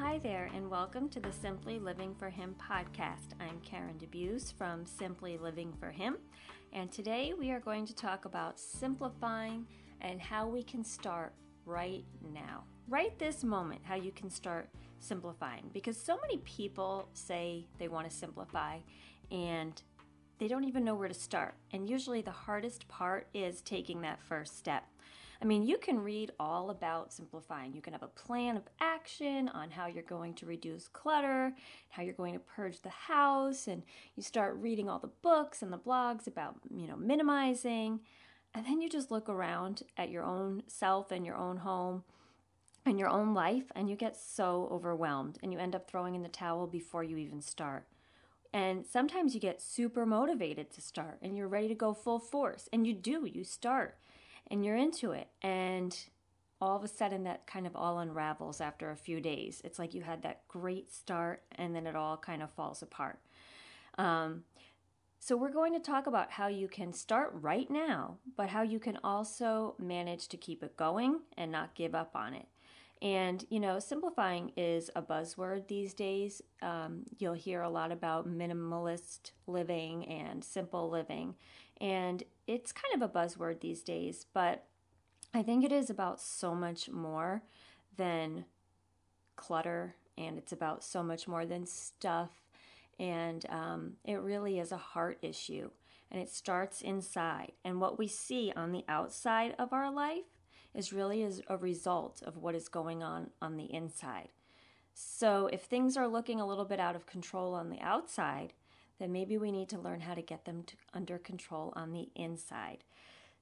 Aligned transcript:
Hi 0.00 0.20
there, 0.20 0.48
and 0.54 0.70
welcome 0.70 1.08
to 1.08 1.18
the 1.18 1.32
Simply 1.32 1.80
Living 1.80 2.14
for 2.14 2.30
Him 2.30 2.54
podcast. 2.56 3.34
I'm 3.40 3.58
Karen 3.64 3.98
DeBeus 3.98 4.54
from 4.54 4.86
Simply 4.86 5.36
Living 5.38 5.72
for 5.80 5.90
Him, 5.90 6.18
and 6.72 6.92
today 6.92 7.34
we 7.36 7.50
are 7.50 7.58
going 7.58 7.84
to 7.84 7.96
talk 7.96 8.24
about 8.24 8.60
simplifying 8.60 9.66
and 10.00 10.20
how 10.20 10.46
we 10.46 10.62
can 10.62 10.84
start 10.84 11.32
right 11.66 12.04
now. 12.32 12.62
Right 12.86 13.18
this 13.18 13.42
moment, 13.42 13.80
how 13.82 13.96
you 13.96 14.12
can 14.12 14.30
start 14.30 14.70
simplifying. 15.00 15.68
Because 15.72 15.96
so 15.96 16.16
many 16.20 16.38
people 16.44 17.08
say 17.12 17.66
they 17.78 17.88
want 17.88 18.08
to 18.08 18.16
simplify 18.16 18.78
and 19.32 19.82
they 20.38 20.46
don't 20.46 20.62
even 20.62 20.84
know 20.84 20.94
where 20.94 21.08
to 21.08 21.14
start. 21.14 21.56
And 21.72 21.90
usually 21.90 22.22
the 22.22 22.30
hardest 22.30 22.86
part 22.86 23.26
is 23.34 23.62
taking 23.62 24.02
that 24.02 24.22
first 24.22 24.56
step. 24.56 24.84
I 25.40 25.44
mean, 25.44 25.62
you 25.62 25.78
can 25.78 26.00
read 26.00 26.32
all 26.40 26.70
about 26.70 27.12
simplifying. 27.12 27.72
You 27.72 27.80
can 27.80 27.92
have 27.92 28.02
a 28.02 28.08
plan 28.08 28.56
of 28.56 28.64
action 28.80 29.48
on 29.50 29.70
how 29.70 29.86
you're 29.86 30.02
going 30.02 30.34
to 30.34 30.46
reduce 30.46 30.88
clutter, 30.88 31.54
how 31.90 32.02
you're 32.02 32.12
going 32.12 32.34
to 32.34 32.40
purge 32.40 32.80
the 32.80 32.88
house, 32.88 33.68
and 33.68 33.84
you 34.16 34.22
start 34.22 34.56
reading 34.56 34.88
all 34.88 34.98
the 34.98 35.10
books 35.22 35.62
and 35.62 35.72
the 35.72 35.78
blogs 35.78 36.26
about, 36.26 36.56
you 36.74 36.88
know, 36.88 36.96
minimizing. 36.96 38.00
And 38.52 38.66
then 38.66 38.80
you 38.80 38.88
just 38.88 39.12
look 39.12 39.28
around 39.28 39.82
at 39.96 40.10
your 40.10 40.24
own 40.24 40.64
self 40.66 41.12
and 41.12 41.24
your 41.24 41.36
own 41.36 41.58
home 41.58 42.02
and 42.84 42.98
your 42.98 43.08
own 43.08 43.32
life, 43.34 43.70
and 43.76 43.88
you 43.88 43.94
get 43.94 44.16
so 44.16 44.68
overwhelmed 44.72 45.38
and 45.42 45.52
you 45.52 45.58
end 45.58 45.74
up 45.74 45.88
throwing 45.88 46.14
in 46.14 46.22
the 46.22 46.28
towel 46.28 46.66
before 46.66 47.04
you 47.04 47.16
even 47.16 47.42
start. 47.42 47.86
And 48.52 48.86
sometimes 48.86 49.34
you 49.34 49.40
get 49.40 49.60
super 49.60 50.06
motivated 50.06 50.70
to 50.72 50.80
start 50.80 51.18
and 51.22 51.36
you're 51.36 51.48
ready 51.48 51.68
to 51.68 51.74
go 51.74 51.92
full 51.92 52.18
force. 52.18 52.68
And 52.72 52.86
you 52.86 52.94
do, 52.94 53.28
you 53.30 53.44
start 53.44 53.98
and 54.48 54.64
you're 54.64 54.76
into 54.76 55.12
it. 55.12 55.28
And 55.42 55.96
all 56.60 56.76
of 56.76 56.82
a 56.82 56.88
sudden, 56.88 57.24
that 57.24 57.46
kind 57.46 57.66
of 57.66 57.76
all 57.76 58.00
unravels 58.00 58.60
after 58.60 58.90
a 58.90 58.96
few 58.96 59.20
days. 59.20 59.60
It's 59.64 59.78
like 59.78 59.94
you 59.94 60.02
had 60.02 60.22
that 60.22 60.46
great 60.48 60.92
start, 60.92 61.42
and 61.52 61.74
then 61.74 61.86
it 61.86 61.94
all 61.94 62.16
kind 62.16 62.42
of 62.42 62.50
falls 62.50 62.82
apart. 62.82 63.20
Um, 63.96 64.44
so, 65.20 65.36
we're 65.36 65.52
going 65.52 65.72
to 65.74 65.80
talk 65.80 66.06
about 66.06 66.32
how 66.32 66.48
you 66.48 66.68
can 66.68 66.92
start 66.92 67.30
right 67.34 67.70
now, 67.70 68.18
but 68.36 68.48
how 68.48 68.62
you 68.62 68.78
can 68.78 68.98
also 69.04 69.74
manage 69.78 70.28
to 70.28 70.36
keep 70.36 70.62
it 70.62 70.76
going 70.76 71.20
and 71.36 71.52
not 71.52 71.74
give 71.74 71.94
up 71.94 72.14
on 72.14 72.34
it. 72.34 72.46
And, 73.00 73.44
you 73.48 73.60
know, 73.60 73.78
simplifying 73.78 74.52
is 74.56 74.90
a 74.96 75.02
buzzword 75.02 75.68
these 75.68 75.94
days. 75.94 76.42
Um, 76.62 77.04
you'll 77.18 77.34
hear 77.34 77.62
a 77.62 77.70
lot 77.70 77.92
about 77.92 78.28
minimalist 78.28 79.32
living 79.46 80.04
and 80.06 80.42
simple 80.42 80.90
living. 80.90 81.36
And 81.80 82.24
it's 82.48 82.72
kind 82.72 83.00
of 83.00 83.02
a 83.02 83.12
buzzword 83.12 83.60
these 83.60 83.82
days, 83.82 84.26
but 84.32 84.64
I 85.34 85.42
think 85.42 85.64
it 85.64 85.70
is 85.70 85.90
about 85.90 86.20
so 86.20 86.54
much 86.54 86.88
more 86.88 87.42
than 87.96 88.46
clutter, 89.36 89.94
and 90.16 90.38
it's 90.38 90.52
about 90.52 90.82
so 90.82 91.02
much 91.02 91.28
more 91.28 91.44
than 91.44 91.66
stuff. 91.66 92.30
And 92.98 93.44
um, 93.50 93.92
it 94.04 94.14
really 94.14 94.58
is 94.58 94.72
a 94.72 94.78
heart 94.78 95.18
issue, 95.20 95.70
and 96.10 96.20
it 96.20 96.30
starts 96.30 96.80
inside. 96.80 97.52
And 97.64 97.80
what 97.80 97.98
we 97.98 98.08
see 98.08 98.52
on 98.56 98.72
the 98.72 98.84
outside 98.88 99.54
of 99.58 99.74
our 99.74 99.92
life 99.92 100.24
is 100.74 100.92
really 100.92 101.22
is 101.22 101.42
a 101.48 101.56
result 101.56 102.22
of 102.24 102.38
what 102.38 102.54
is 102.54 102.68
going 102.68 103.02
on 103.02 103.30
on 103.42 103.56
the 103.56 103.72
inside. 103.72 104.30
So 104.94 105.48
if 105.52 105.62
things 105.62 105.96
are 105.96 106.08
looking 106.08 106.40
a 106.40 106.46
little 106.46 106.64
bit 106.64 106.80
out 106.80 106.96
of 106.96 107.06
control 107.06 107.54
on 107.54 107.68
the 107.68 107.80
outside, 107.80 108.54
then 108.98 109.12
maybe 109.12 109.38
we 109.38 109.52
need 109.52 109.68
to 109.70 109.78
learn 109.78 110.00
how 110.00 110.14
to 110.14 110.22
get 110.22 110.44
them 110.44 110.62
to, 110.64 110.74
under 110.94 111.18
control 111.18 111.72
on 111.76 111.92
the 111.92 112.08
inside. 112.14 112.84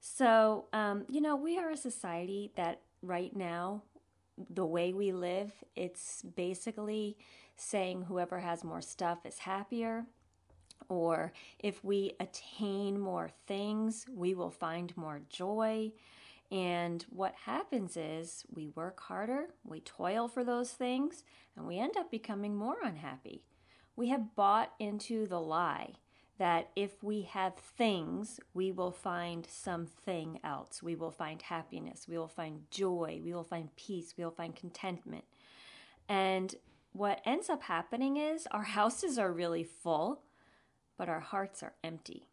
So, 0.01 0.67
um, 0.73 1.05
you 1.09 1.21
know, 1.21 1.37
we 1.37 1.59
are 1.59 1.71
a 1.71 1.77
society 1.77 2.53
that 2.57 2.81
right 3.03 3.35
now, 3.35 3.83
the 4.51 4.67
way 4.67 4.93
we 4.93 5.13
live, 5.13 5.53
it's 5.75 6.23
basically 6.23 7.17
saying 7.57 8.03
whoever 8.03 8.39
has 8.39 8.63
more 8.63 8.83
stuff 8.83 9.25
is 9.25 9.39
happier. 9.39 10.05
Or 10.89 11.33
if 11.59 11.83
we 11.83 12.13
attain 12.21 13.01
more 13.01 13.31
things, 13.47 14.05
we 14.15 14.35
will 14.35 14.51
find 14.51 14.95
more 14.97 15.23
joy. 15.31 15.93
And 16.51 17.05
what 17.09 17.35
happens 17.47 17.97
is 17.97 18.45
we 18.55 18.69
work 18.69 19.01
harder, 19.01 19.47
we 19.65 19.81
toil 19.81 20.29
for 20.29 20.45
those 20.45 20.71
things, 20.71 21.25
and 21.57 21.67
we 21.67 21.79
end 21.79 21.97
up 21.97 22.11
becoming 22.11 22.55
more 22.55 22.77
unhappy. 22.85 23.43
We 23.97 24.09
have 24.11 24.35
bought 24.37 24.73
into 24.79 25.27
the 25.27 25.41
lie 25.41 25.95
that 26.39 26.69
if 26.77 27.03
we 27.03 27.23
have 27.23 27.55
things, 27.57 28.41
we 28.53 28.71
will 28.71 28.91
find 28.91 29.47
something 29.47 30.39
else. 30.45 30.83
We 30.83 30.95
will 30.95 31.11
find 31.11 31.41
happiness, 31.41 32.07
we 32.07 32.19
will 32.19 32.29
find 32.29 32.71
joy, 32.71 33.21
we 33.25 33.33
will 33.33 33.45
find 33.45 33.75
peace, 33.77 34.15
we 34.17 34.25
will 34.25 34.31
find 34.31 34.55
contentment. 34.55 35.25
And 36.09 36.55
what 36.93 37.23
ends 37.25 37.49
up 37.49 37.63
happening 37.63 38.17
is 38.17 38.47
our 38.51 38.65
houses 38.65 39.19
are 39.19 39.33
really 39.33 39.65
full, 39.65 40.23
but 40.99 41.09
our 41.09 41.21
hearts 41.21 41.63
are 41.63 41.75
empty. 41.83 42.29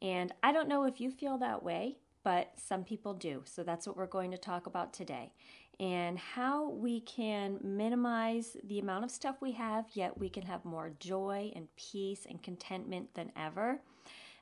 And 0.00 0.32
I 0.42 0.52
don't 0.52 0.68
know 0.68 0.84
if 0.84 1.00
you 1.00 1.10
feel 1.10 1.38
that 1.38 1.62
way, 1.62 1.98
but 2.22 2.52
some 2.56 2.84
people 2.84 3.14
do. 3.14 3.42
So 3.44 3.62
that's 3.62 3.86
what 3.86 3.96
we're 3.96 4.06
going 4.06 4.30
to 4.30 4.38
talk 4.38 4.66
about 4.66 4.92
today 4.92 5.32
and 5.80 6.18
how 6.18 6.70
we 6.70 7.00
can 7.00 7.58
minimize 7.62 8.56
the 8.64 8.80
amount 8.80 9.04
of 9.04 9.10
stuff 9.10 9.36
we 9.40 9.52
have, 9.52 9.86
yet 9.92 10.18
we 10.18 10.28
can 10.28 10.42
have 10.44 10.64
more 10.64 10.92
joy 10.98 11.52
and 11.54 11.68
peace 11.76 12.26
and 12.28 12.42
contentment 12.42 13.14
than 13.14 13.30
ever. 13.36 13.80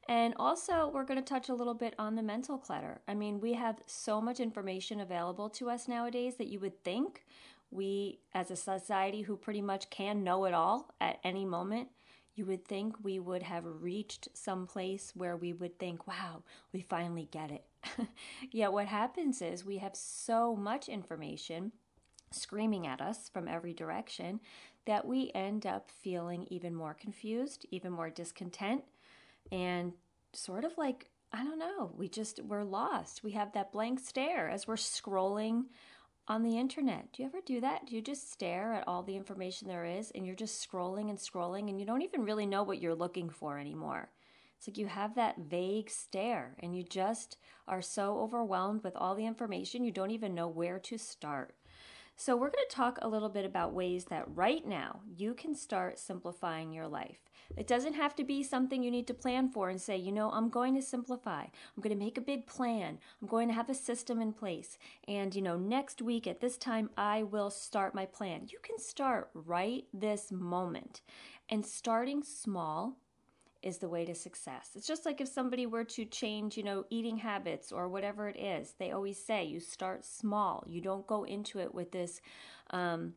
And 0.08 0.34
also, 0.38 0.90
we're 0.94 1.04
going 1.04 1.22
to 1.22 1.24
touch 1.24 1.48
a 1.48 1.54
little 1.54 1.74
bit 1.74 1.94
on 1.98 2.14
the 2.14 2.22
mental 2.22 2.58
clutter. 2.58 3.00
I 3.08 3.14
mean, 3.14 3.40
we 3.40 3.54
have 3.54 3.80
so 3.86 4.20
much 4.20 4.38
information 4.38 5.00
available 5.00 5.50
to 5.50 5.68
us 5.68 5.88
nowadays 5.88 6.36
that 6.36 6.46
you 6.46 6.60
would 6.60 6.82
think 6.84 7.24
we, 7.70 8.20
as 8.32 8.50
a 8.50 8.56
society 8.56 9.22
who 9.22 9.36
pretty 9.36 9.60
much 9.60 9.90
can 9.90 10.22
know 10.22 10.44
it 10.44 10.54
all 10.54 10.94
at 11.00 11.18
any 11.24 11.44
moment, 11.44 11.88
you 12.36 12.46
would 12.46 12.66
think 12.66 12.94
we 13.02 13.18
would 13.18 13.42
have 13.42 13.64
reached 13.66 14.28
some 14.34 14.66
place 14.66 15.12
where 15.14 15.36
we 15.36 15.52
would 15.52 15.78
think, 15.78 16.06
wow, 16.06 16.42
we 16.72 16.82
finally 16.82 17.28
get 17.32 17.50
it. 17.50 17.64
Yet 18.50 18.72
what 18.72 18.86
happens 18.86 19.42
is 19.42 19.64
we 19.64 19.78
have 19.78 19.96
so 19.96 20.56
much 20.56 20.88
information 20.88 21.72
screaming 22.30 22.86
at 22.86 23.00
us 23.00 23.28
from 23.28 23.48
every 23.48 23.72
direction 23.72 24.40
that 24.86 25.06
we 25.06 25.30
end 25.34 25.66
up 25.66 25.90
feeling 25.90 26.46
even 26.50 26.74
more 26.74 26.94
confused, 26.94 27.66
even 27.70 27.92
more 27.92 28.10
discontent, 28.10 28.84
and 29.50 29.92
sort 30.32 30.64
of 30.64 30.76
like, 30.78 31.08
I 31.32 31.44
don't 31.44 31.58
know, 31.58 31.92
we 31.96 32.08
just, 32.08 32.42
we're 32.42 32.64
lost. 32.64 33.24
We 33.24 33.32
have 33.32 33.52
that 33.52 33.72
blank 33.72 34.00
stare 34.00 34.48
as 34.48 34.66
we're 34.66 34.76
scrolling 34.76 35.64
on 36.28 36.42
the 36.42 36.58
internet. 36.58 37.12
Do 37.12 37.22
you 37.22 37.28
ever 37.28 37.40
do 37.44 37.60
that? 37.60 37.86
Do 37.86 37.94
you 37.94 38.02
just 38.02 38.32
stare 38.32 38.74
at 38.74 38.84
all 38.86 39.02
the 39.02 39.16
information 39.16 39.68
there 39.68 39.84
is 39.84 40.10
and 40.12 40.26
you're 40.26 40.34
just 40.34 40.68
scrolling 40.68 41.08
and 41.08 41.18
scrolling 41.18 41.68
and 41.68 41.78
you 41.78 41.86
don't 41.86 42.02
even 42.02 42.24
really 42.24 42.46
know 42.46 42.62
what 42.62 42.80
you're 42.80 42.94
looking 42.94 43.30
for 43.30 43.58
anymore? 43.58 44.08
It's 44.56 44.68
like 44.68 44.78
you 44.78 44.86
have 44.86 45.14
that 45.14 45.38
vague 45.38 45.90
stare 45.90 46.56
and 46.60 46.76
you 46.76 46.82
just 46.82 47.36
are 47.68 47.82
so 47.82 48.18
overwhelmed 48.18 48.82
with 48.82 48.96
all 48.96 49.14
the 49.14 49.26
information, 49.26 49.84
you 49.84 49.92
don't 49.92 50.10
even 50.10 50.34
know 50.34 50.48
where 50.48 50.78
to 50.78 50.98
start. 50.98 51.54
So, 52.18 52.34
we're 52.34 52.48
going 52.48 52.64
to 52.66 52.74
talk 52.74 52.98
a 53.02 53.08
little 53.08 53.28
bit 53.28 53.44
about 53.44 53.74
ways 53.74 54.06
that 54.06 54.24
right 54.34 54.66
now 54.66 55.00
you 55.14 55.34
can 55.34 55.54
start 55.54 55.98
simplifying 55.98 56.72
your 56.72 56.88
life. 56.88 57.18
It 57.58 57.66
doesn't 57.66 57.92
have 57.92 58.16
to 58.16 58.24
be 58.24 58.42
something 58.42 58.82
you 58.82 58.90
need 58.90 59.06
to 59.08 59.14
plan 59.14 59.50
for 59.50 59.68
and 59.68 59.78
say, 59.78 59.98
you 59.98 60.12
know, 60.12 60.30
I'm 60.30 60.48
going 60.48 60.74
to 60.76 60.82
simplify. 60.82 61.42
I'm 61.42 61.82
going 61.82 61.96
to 61.96 62.04
make 62.04 62.16
a 62.16 62.22
big 62.22 62.46
plan. 62.46 62.98
I'm 63.20 63.28
going 63.28 63.48
to 63.48 63.54
have 63.54 63.68
a 63.68 63.74
system 63.74 64.22
in 64.22 64.32
place. 64.32 64.78
And, 65.06 65.34
you 65.34 65.42
know, 65.42 65.58
next 65.58 66.00
week 66.00 66.26
at 66.26 66.40
this 66.40 66.56
time, 66.56 66.88
I 66.96 67.22
will 67.22 67.50
start 67.50 67.94
my 67.94 68.06
plan. 68.06 68.48
You 68.50 68.58
can 68.62 68.78
start 68.78 69.28
right 69.34 69.84
this 69.92 70.32
moment. 70.32 71.02
And 71.50 71.66
starting 71.66 72.22
small 72.22 72.96
is 73.66 73.78
the 73.78 73.88
way 73.88 74.04
to 74.04 74.14
success. 74.14 74.70
It's 74.76 74.86
just 74.86 75.04
like 75.04 75.20
if 75.20 75.26
somebody 75.26 75.66
were 75.66 75.82
to 75.82 76.04
change, 76.04 76.56
you 76.56 76.62
know, 76.62 76.84
eating 76.88 77.16
habits 77.16 77.72
or 77.72 77.88
whatever 77.88 78.28
it 78.28 78.38
is. 78.38 78.74
They 78.78 78.92
always 78.92 79.22
say 79.22 79.44
you 79.44 79.58
start 79.58 80.04
small. 80.04 80.64
You 80.68 80.80
don't 80.80 81.06
go 81.06 81.24
into 81.24 81.58
it 81.58 81.74
with 81.74 81.90
this 81.90 82.20
um, 82.70 83.14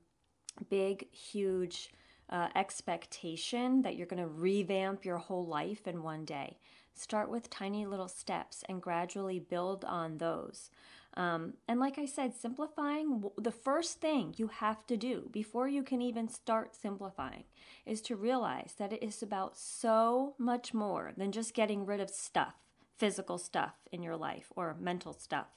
big, 0.72 1.06
huge 1.14 1.92
uh, 2.32 2.48
expectation 2.56 3.84
that 3.84 3.96
you're 3.96 4.08
going 4.08 4.24
to 4.24 4.28
revamp 4.28 5.06
your 5.06 5.20
whole 5.20 5.46
life 5.46 5.88
in 5.88 6.02
one 6.02 6.26
day. 6.26 6.58
Start 6.96 7.30
with 7.30 7.52
tiny 7.52 7.86
little 7.86 8.08
steps 8.08 8.64
and 8.68 8.82
gradually 8.82 9.40
build 9.40 9.86
on 9.86 10.18
those. 10.18 10.72
Um, 11.16 11.54
and 11.68 11.80
like 11.80 11.98
I 11.98 12.06
said, 12.06 12.34
simplifying, 12.36 13.24
the 13.38 13.52
first 13.52 14.00
thing 14.00 14.34
you 14.38 14.48
have 14.48 14.86
to 14.88 14.96
do 14.96 15.30
before 15.32 15.68
you 15.68 15.84
can 15.84 16.02
even 16.02 16.28
start 16.28 16.76
simplifying 16.76 17.46
is 17.86 18.02
to 18.04 18.16
realize 18.16 18.76
that 18.78 18.94
it 18.94 19.04
is 19.04 19.24
about 19.24 19.58
so 19.58 20.36
much 20.38 20.74
more 20.74 21.12
than 21.18 21.32
just 21.32 21.54
getting 21.54 21.86
rid 21.86 22.00
of 22.00 22.10
stuff, 22.10 22.56
physical 22.98 23.38
stuff 23.38 23.74
in 23.92 24.04
your 24.04 24.16
life 24.16 24.52
or 24.56 24.78
mental 24.80 25.14
stuff. 25.14 25.48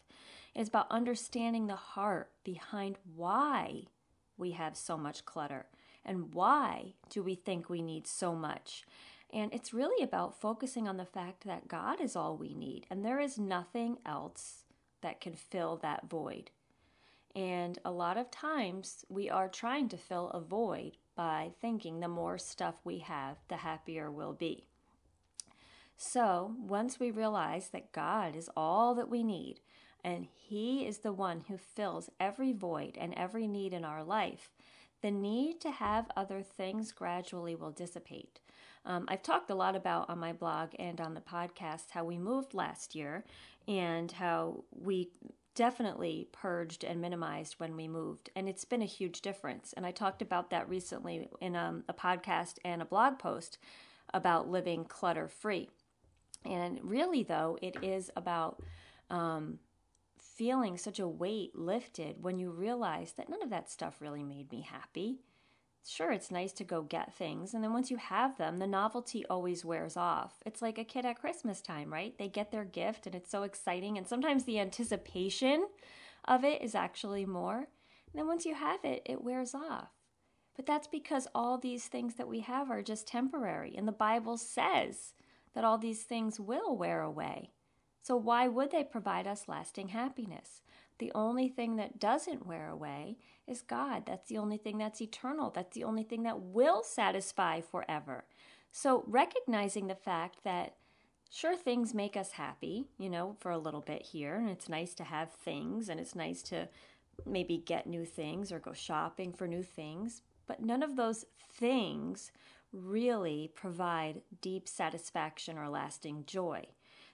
It's 0.54 0.68
about 0.68 0.90
understanding 0.90 1.66
the 1.66 1.76
heart 1.76 2.30
behind 2.44 2.96
why 3.14 3.84
we 4.36 4.52
have 4.52 4.76
so 4.76 4.96
much 4.96 5.24
clutter 5.24 5.66
and 6.04 6.34
why 6.34 6.94
do 7.10 7.22
we 7.22 7.34
think 7.34 7.68
we 7.68 7.82
need 7.82 8.06
so 8.06 8.34
much. 8.34 8.84
And 9.32 9.52
it's 9.54 9.72
really 9.72 10.04
about 10.04 10.40
focusing 10.40 10.86
on 10.86 10.98
the 10.98 11.06
fact 11.06 11.44
that 11.44 11.68
God 11.68 12.00
is 12.00 12.16
all 12.16 12.36
we 12.36 12.54
need 12.54 12.86
and 12.90 13.04
there 13.04 13.20
is 13.20 13.38
nothing 13.38 13.98
else 14.04 14.61
that 15.02 15.20
can 15.20 15.34
fill 15.34 15.76
that 15.76 16.08
void. 16.08 16.50
And 17.34 17.78
a 17.84 17.90
lot 17.90 18.16
of 18.16 18.30
times 18.30 19.04
we 19.08 19.30
are 19.30 19.48
trying 19.48 19.88
to 19.90 19.96
fill 19.96 20.28
a 20.30 20.40
void 20.40 20.96
by 21.14 21.52
thinking 21.60 22.00
the 22.00 22.08
more 22.08 22.38
stuff 22.38 22.74
we 22.84 22.98
have, 22.98 23.36
the 23.48 23.58
happier 23.58 24.10
we'll 24.10 24.32
be. 24.32 24.66
So, 25.96 26.56
once 26.58 26.98
we 26.98 27.10
realize 27.10 27.68
that 27.68 27.92
God 27.92 28.34
is 28.34 28.50
all 28.56 28.94
that 28.96 29.08
we 29.08 29.22
need, 29.22 29.60
and 30.02 30.26
He 30.34 30.84
is 30.86 30.98
the 30.98 31.12
one 31.12 31.44
who 31.48 31.56
fills 31.56 32.10
every 32.18 32.52
void 32.52 32.98
and 32.98 33.14
every 33.14 33.46
need 33.46 33.72
in 33.72 33.84
our 33.84 34.02
life, 34.02 34.50
the 35.02 35.10
need 35.10 35.60
to 35.60 35.70
have 35.70 36.10
other 36.16 36.42
things 36.42 36.92
gradually 36.92 37.54
will 37.54 37.70
dissipate. 37.70 38.40
Um, 38.84 39.04
I've 39.08 39.22
talked 39.22 39.50
a 39.50 39.54
lot 39.54 39.76
about 39.76 40.08
on 40.08 40.18
my 40.18 40.32
blog 40.32 40.70
and 40.78 41.00
on 41.00 41.14
the 41.14 41.20
podcast 41.20 41.90
how 41.90 42.04
we 42.04 42.18
moved 42.18 42.54
last 42.54 42.94
year 42.94 43.24
and 43.68 44.10
how 44.10 44.64
we 44.70 45.10
definitely 45.54 46.28
purged 46.32 46.82
and 46.82 47.00
minimized 47.00 47.54
when 47.58 47.76
we 47.76 47.86
moved. 47.86 48.30
And 48.34 48.48
it's 48.48 48.64
been 48.64 48.82
a 48.82 48.86
huge 48.86 49.20
difference. 49.20 49.72
And 49.76 49.84
I 49.84 49.90
talked 49.90 50.22
about 50.22 50.50
that 50.50 50.68
recently 50.68 51.28
in 51.40 51.54
um, 51.54 51.84
a 51.88 51.94
podcast 51.94 52.54
and 52.64 52.80
a 52.80 52.86
blog 52.86 53.18
post 53.18 53.58
about 54.14 54.48
living 54.48 54.84
clutter 54.84 55.28
free. 55.28 55.68
And 56.44 56.80
really, 56.82 57.22
though, 57.22 57.58
it 57.62 57.76
is 57.82 58.10
about 58.16 58.62
um, 59.10 59.58
feeling 60.36 60.76
such 60.76 60.98
a 60.98 61.08
weight 61.08 61.54
lifted 61.54 62.22
when 62.22 62.38
you 62.38 62.50
realize 62.50 63.12
that 63.12 63.28
none 63.28 63.42
of 63.42 63.50
that 63.50 63.70
stuff 63.70 64.00
really 64.00 64.22
made 64.22 64.50
me 64.50 64.62
happy. 64.62 65.20
Sure, 65.86 66.12
it's 66.12 66.30
nice 66.30 66.52
to 66.52 66.64
go 66.64 66.82
get 66.82 67.12
things, 67.12 67.54
and 67.54 67.64
then 67.64 67.72
once 67.72 67.90
you 67.90 67.96
have 67.96 68.38
them, 68.38 68.58
the 68.58 68.66
novelty 68.68 69.26
always 69.26 69.64
wears 69.64 69.96
off. 69.96 70.34
It's 70.46 70.62
like 70.62 70.78
a 70.78 70.84
kid 70.84 71.04
at 71.04 71.20
Christmas 71.20 71.60
time, 71.60 71.92
right? 71.92 72.16
They 72.16 72.28
get 72.28 72.52
their 72.52 72.64
gift, 72.64 73.06
and 73.06 73.16
it's 73.16 73.30
so 73.30 73.42
exciting, 73.42 73.98
and 73.98 74.06
sometimes 74.06 74.44
the 74.44 74.60
anticipation 74.60 75.66
of 76.24 76.44
it 76.44 76.62
is 76.62 76.76
actually 76.76 77.26
more. 77.26 77.56
And 77.58 78.14
then 78.14 78.28
once 78.28 78.44
you 78.44 78.54
have 78.54 78.84
it, 78.84 79.02
it 79.06 79.24
wears 79.24 79.56
off. 79.56 79.90
But 80.54 80.66
that's 80.66 80.86
because 80.86 81.26
all 81.34 81.58
these 81.58 81.86
things 81.86 82.14
that 82.14 82.28
we 82.28 82.40
have 82.40 82.70
are 82.70 82.82
just 82.82 83.08
temporary, 83.08 83.74
and 83.76 83.88
the 83.88 83.92
Bible 83.92 84.36
says 84.36 85.14
that 85.54 85.64
all 85.64 85.78
these 85.78 86.04
things 86.04 86.38
will 86.38 86.76
wear 86.76 87.02
away. 87.02 87.50
So, 88.02 88.16
why 88.16 88.48
would 88.48 88.72
they 88.72 88.84
provide 88.84 89.26
us 89.26 89.48
lasting 89.48 89.88
happiness? 89.88 90.60
The 90.98 91.12
only 91.14 91.48
thing 91.48 91.76
that 91.76 92.00
doesn't 92.00 92.46
wear 92.46 92.68
away 92.68 93.16
is 93.46 93.62
God. 93.62 94.04
That's 94.06 94.28
the 94.28 94.38
only 94.38 94.56
thing 94.56 94.78
that's 94.78 95.00
eternal. 95.00 95.50
That's 95.50 95.74
the 95.74 95.84
only 95.84 96.02
thing 96.02 96.24
that 96.24 96.40
will 96.40 96.82
satisfy 96.82 97.60
forever. 97.60 98.24
So, 98.72 99.04
recognizing 99.06 99.86
the 99.86 99.94
fact 99.94 100.44
that 100.44 100.74
sure 101.30 101.56
things 101.56 101.94
make 101.94 102.16
us 102.16 102.32
happy, 102.32 102.86
you 102.98 103.08
know, 103.08 103.36
for 103.38 103.50
a 103.50 103.58
little 103.58 103.80
bit 103.80 104.02
here, 104.02 104.34
and 104.34 104.48
it's 104.48 104.68
nice 104.68 104.94
to 104.94 105.04
have 105.04 105.30
things 105.30 105.88
and 105.88 106.00
it's 106.00 106.14
nice 106.14 106.42
to 106.42 106.68
maybe 107.24 107.56
get 107.56 107.86
new 107.86 108.04
things 108.04 108.50
or 108.50 108.58
go 108.58 108.72
shopping 108.72 109.32
for 109.32 109.46
new 109.46 109.62
things, 109.62 110.22
but 110.46 110.62
none 110.62 110.82
of 110.82 110.96
those 110.96 111.24
things 111.52 112.32
really 112.72 113.50
provide 113.54 114.22
deep 114.40 114.66
satisfaction 114.68 115.58
or 115.58 115.68
lasting 115.68 116.24
joy. 116.26 116.64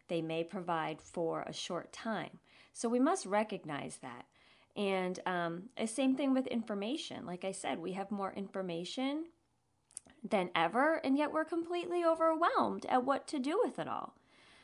They 0.08 0.22
may 0.22 0.44
provide 0.44 1.00
for 1.00 1.42
a 1.42 1.52
short 1.52 1.92
time. 1.92 2.38
So 2.72 2.88
we 2.88 3.00
must 3.00 3.26
recognize 3.26 3.98
that. 4.02 4.26
And 4.76 5.18
um, 5.26 5.64
same 5.86 6.14
thing 6.14 6.32
with 6.32 6.46
information. 6.46 7.26
Like 7.26 7.44
I 7.44 7.52
said, 7.52 7.78
we 7.78 7.92
have 7.92 8.10
more 8.10 8.32
information 8.32 9.24
than 10.28 10.50
ever, 10.54 10.96
and 11.04 11.16
yet 11.16 11.32
we're 11.32 11.44
completely 11.44 12.04
overwhelmed 12.04 12.86
at 12.86 13.04
what 13.04 13.26
to 13.28 13.38
do 13.38 13.60
with 13.62 13.78
it 13.78 13.88
all. 13.88 14.14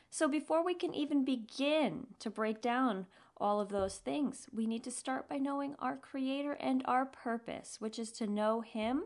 So 0.09 0.27
before 0.27 0.63
we 0.63 0.73
can 0.73 0.93
even 0.93 1.25
begin 1.25 2.07
to 2.19 2.29
break 2.29 2.61
down 2.61 3.07
all 3.37 3.59
of 3.59 3.69
those 3.69 3.97
things, 3.97 4.47
we 4.53 4.65
need 4.65 4.83
to 4.85 4.91
start 4.91 5.27
by 5.27 5.37
knowing 5.37 5.75
our 5.79 5.97
Creator 5.97 6.53
and 6.53 6.83
our 6.85 7.05
purpose, 7.05 7.77
which 7.79 7.99
is 7.99 8.11
to 8.13 8.27
know 8.27 8.61
Him 8.61 9.03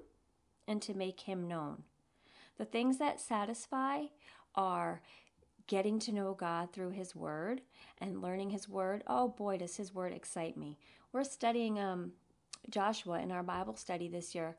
and 0.67 0.81
to 0.83 0.93
make 0.93 1.21
Him 1.21 1.47
known. 1.47 1.83
The 2.59 2.65
things 2.65 2.99
that 2.99 3.19
satisfy 3.19 4.03
are 4.53 5.01
getting 5.69 5.99
to 5.99 6.11
know 6.11 6.33
God 6.33 6.73
through 6.73 6.89
His 6.89 7.15
Word 7.15 7.61
and 7.99 8.21
learning 8.21 8.49
His 8.49 8.67
Word. 8.67 9.03
Oh 9.07 9.29
boy, 9.29 9.57
does 9.57 9.77
His 9.77 9.93
Word 9.93 10.11
excite 10.11 10.57
me. 10.57 10.77
We're 11.13 11.23
studying 11.23 11.79
um, 11.79 12.13
Joshua 12.69 13.19
in 13.19 13.31
our 13.31 13.43
Bible 13.43 13.75
study 13.75 14.09
this 14.09 14.33
year 14.33 14.57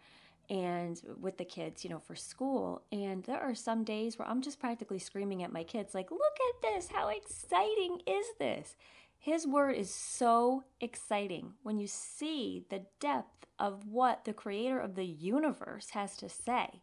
and 0.48 1.00
with 1.20 1.36
the 1.36 1.44
kids, 1.44 1.84
you 1.84 1.90
know, 1.90 1.98
for 1.98 2.14
school. 2.14 2.82
And 2.92 3.24
there 3.24 3.40
are 3.40 3.54
some 3.54 3.84
days 3.84 4.18
where 4.18 4.28
I'm 4.28 4.40
just 4.40 4.60
practically 4.60 5.00
screaming 5.00 5.42
at 5.42 5.52
my 5.52 5.64
kids, 5.64 5.94
like, 5.94 6.10
look 6.10 6.20
at 6.22 6.62
this. 6.62 6.88
How 6.88 7.08
exciting 7.08 8.00
is 8.06 8.26
this? 8.38 8.76
His 9.18 9.46
word 9.46 9.76
is 9.76 9.92
so 9.92 10.64
exciting 10.80 11.54
when 11.62 11.78
you 11.78 11.86
see 11.88 12.64
the 12.70 12.84
depth 13.00 13.46
of 13.58 13.86
what 13.86 14.24
the 14.24 14.32
creator 14.32 14.78
of 14.78 14.94
the 14.94 15.04
universe 15.04 15.90
has 15.90 16.16
to 16.18 16.28
say. 16.28 16.82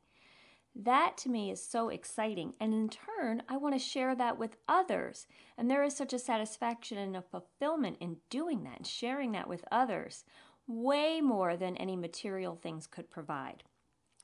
That 0.79 1.17
to 1.19 1.29
me 1.29 1.49
is 1.49 1.63
so 1.63 1.89
exciting. 1.89 2.53
And 2.59 2.71
in 2.71 2.89
turn, 2.89 3.41
I 3.49 3.57
want 3.57 3.73
to 3.73 3.79
share 3.79 4.13
that 4.13 4.37
with 4.37 4.57
others. 4.67 5.25
And 5.57 5.71
there 5.71 5.83
is 5.83 5.95
such 5.95 6.13
a 6.13 6.19
satisfaction 6.19 6.99
and 6.99 7.17
a 7.17 7.21
fulfillment 7.21 7.97
in 7.99 8.17
doing 8.29 8.63
that 8.65 8.77
and 8.77 8.87
sharing 8.87 9.31
that 9.31 9.49
with 9.49 9.65
others, 9.71 10.23
way 10.67 11.19
more 11.19 11.57
than 11.57 11.77
any 11.77 11.95
material 11.95 12.55
things 12.55 12.85
could 12.85 13.09
provide. 13.09 13.63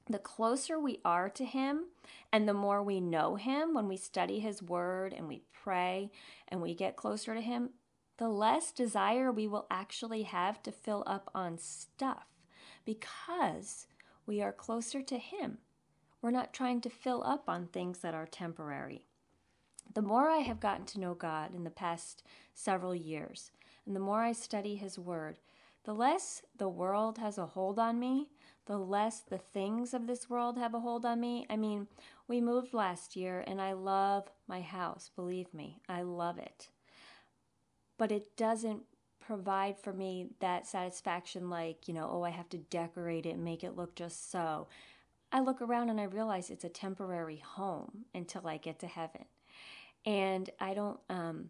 The 0.08 0.20
closer 0.20 0.78
we 0.78 1.00
are 1.04 1.28
to 1.30 1.44
Him 1.44 1.86
and 2.32 2.48
the 2.48 2.54
more 2.54 2.84
we 2.84 3.00
know 3.00 3.36
Him 3.36 3.74
when 3.74 3.88
we 3.88 3.98
study 3.98 4.40
His 4.40 4.62
Word 4.62 5.12
and 5.12 5.28
we 5.28 5.42
pray 5.54 6.12
and 6.50 6.62
we 6.62 6.76
get 6.76 6.98
closer 6.98 7.34
to 7.34 7.42
Him, 7.42 7.72
the 8.18 8.28
less 8.30 8.72
desire 8.72 9.32
we 9.32 9.48
will 9.48 9.66
actually 9.72 10.24
have 10.24 10.62
to 10.64 10.72
fill 10.72 11.04
up 11.08 11.32
on 11.34 11.58
stuff 11.58 12.28
because 12.86 13.88
we 14.28 14.40
are 14.40 14.52
closer 14.52 15.02
to 15.02 15.18
Him. 15.18 15.58
We're 16.24 16.32
not 16.32 16.54
trying 16.54 16.82
to 16.82 16.90
fill 16.90 17.24
up 17.24 17.44
on 17.48 17.68
things 17.68 18.00
that 18.00 18.16
are 18.16 18.26
temporary. 18.26 19.06
The 19.94 20.02
more 20.02 20.30
I 20.30 20.40
have 20.40 20.60
gotten 20.60 20.86
to 20.88 21.00
know 21.00 21.14
God 21.14 21.54
in 21.54 21.64
the 21.64 21.70
past 21.70 22.24
several 22.56 22.96
years, 22.96 23.52
and 23.86 23.96
the 23.96 24.00
more 24.00 24.22
I 24.24 24.32
study 24.32 24.76
His 24.76 24.98
Word, 24.98 25.38
the 25.84 25.94
less 25.94 26.42
the 26.58 26.70
world 26.70 27.20
has 27.20 27.38
a 27.38 27.46
hold 27.46 27.78
on 27.78 28.00
me, 28.00 28.30
the 28.66 28.80
less 28.80 29.20
the 29.20 29.38
things 29.38 29.94
of 29.94 30.08
this 30.08 30.30
world 30.30 30.58
have 30.58 30.74
a 30.74 30.80
hold 30.80 31.06
on 31.06 31.20
me. 31.20 31.46
I 31.50 31.58
mean, 31.58 31.88
we 32.28 32.42
moved 32.42 32.74
last 32.74 33.16
year, 33.16 33.44
and 33.46 33.62
I 33.62 33.74
love 33.74 34.32
my 34.48 34.62
house, 34.62 35.12
believe 35.16 35.54
me, 35.54 35.82
I 35.88 36.02
love 36.02 36.40
it 36.40 36.70
but 37.98 38.12
it 38.12 38.36
doesn't 38.36 38.84
provide 39.20 39.80
for 39.80 39.94
me 39.94 40.28
that 40.40 40.68
satisfaction 40.68 41.50
like, 41.50 41.88
you 41.88 41.94
know, 41.94 42.10
oh, 42.12 42.24
I 42.24 42.32
have 42.32 42.50
to 42.50 42.58
decorate 42.58 43.26
it 43.26 43.36
and 43.36 43.44
make 43.44 43.64
it 43.64 43.76
look 43.78 43.96
just 43.96 44.32
so. 44.32 44.68
I 45.34 45.40
look 45.40 45.62
around 45.62 45.90
and 45.90 46.00
I 46.00 46.04
realize 46.04 46.50
it's 46.50 46.64
a 46.64 46.70
temporary 46.70 47.44
home 47.44 48.06
until 48.14 48.48
I 48.48 48.58
get 48.58 48.80
to 48.80 48.88
heaven. 48.88 49.26
And 50.06 50.50
I 50.60 50.74
don't, 50.74 51.00
um, 51.10 51.50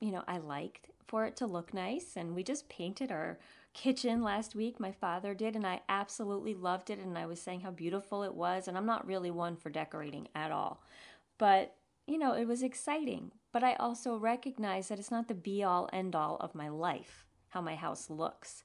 you 0.00 0.12
know, 0.12 0.22
I 0.28 0.38
liked 0.38 0.90
for 1.06 1.24
it 1.24 1.36
to 1.36 1.46
look 1.46 1.72
nice. 1.72 2.12
And 2.16 2.34
we 2.34 2.42
just 2.42 2.68
painted 2.68 3.10
our 3.10 3.38
kitchen 3.72 4.22
last 4.22 4.54
week. 4.54 4.78
My 4.78 4.92
father 4.92 5.34
did, 5.34 5.56
and 5.56 5.66
I 5.66 5.80
absolutely 5.88 6.54
loved 6.54 6.90
it. 6.90 6.98
And 6.98 7.16
I 7.16 7.26
was 7.26 7.40
saying 7.40 7.60
how 7.60 7.70
beautiful 7.70 8.22
it 8.22 8.34
was. 8.34 8.68
And 8.68 8.76
I'm 8.76 8.86
not 8.86 9.06
really 9.06 9.30
one 9.30 9.56
for 9.56 9.70
decorating 9.70 10.28
at 10.34 10.52
all. 10.52 10.82
But, 11.38 11.74
you 12.06 12.18
know, 12.18 12.34
it 12.34 12.46
was 12.46 12.62
exciting 12.62 13.32
but 13.56 13.64
I 13.64 13.72
also 13.76 14.18
recognize 14.18 14.88
that 14.88 14.98
it's 14.98 15.10
not 15.10 15.28
the 15.28 15.34
be 15.34 15.64
all 15.64 15.88
end 15.90 16.14
all 16.14 16.36
of 16.40 16.54
my 16.54 16.68
life, 16.68 17.24
how 17.48 17.62
my 17.62 17.74
house 17.74 18.10
looks. 18.10 18.64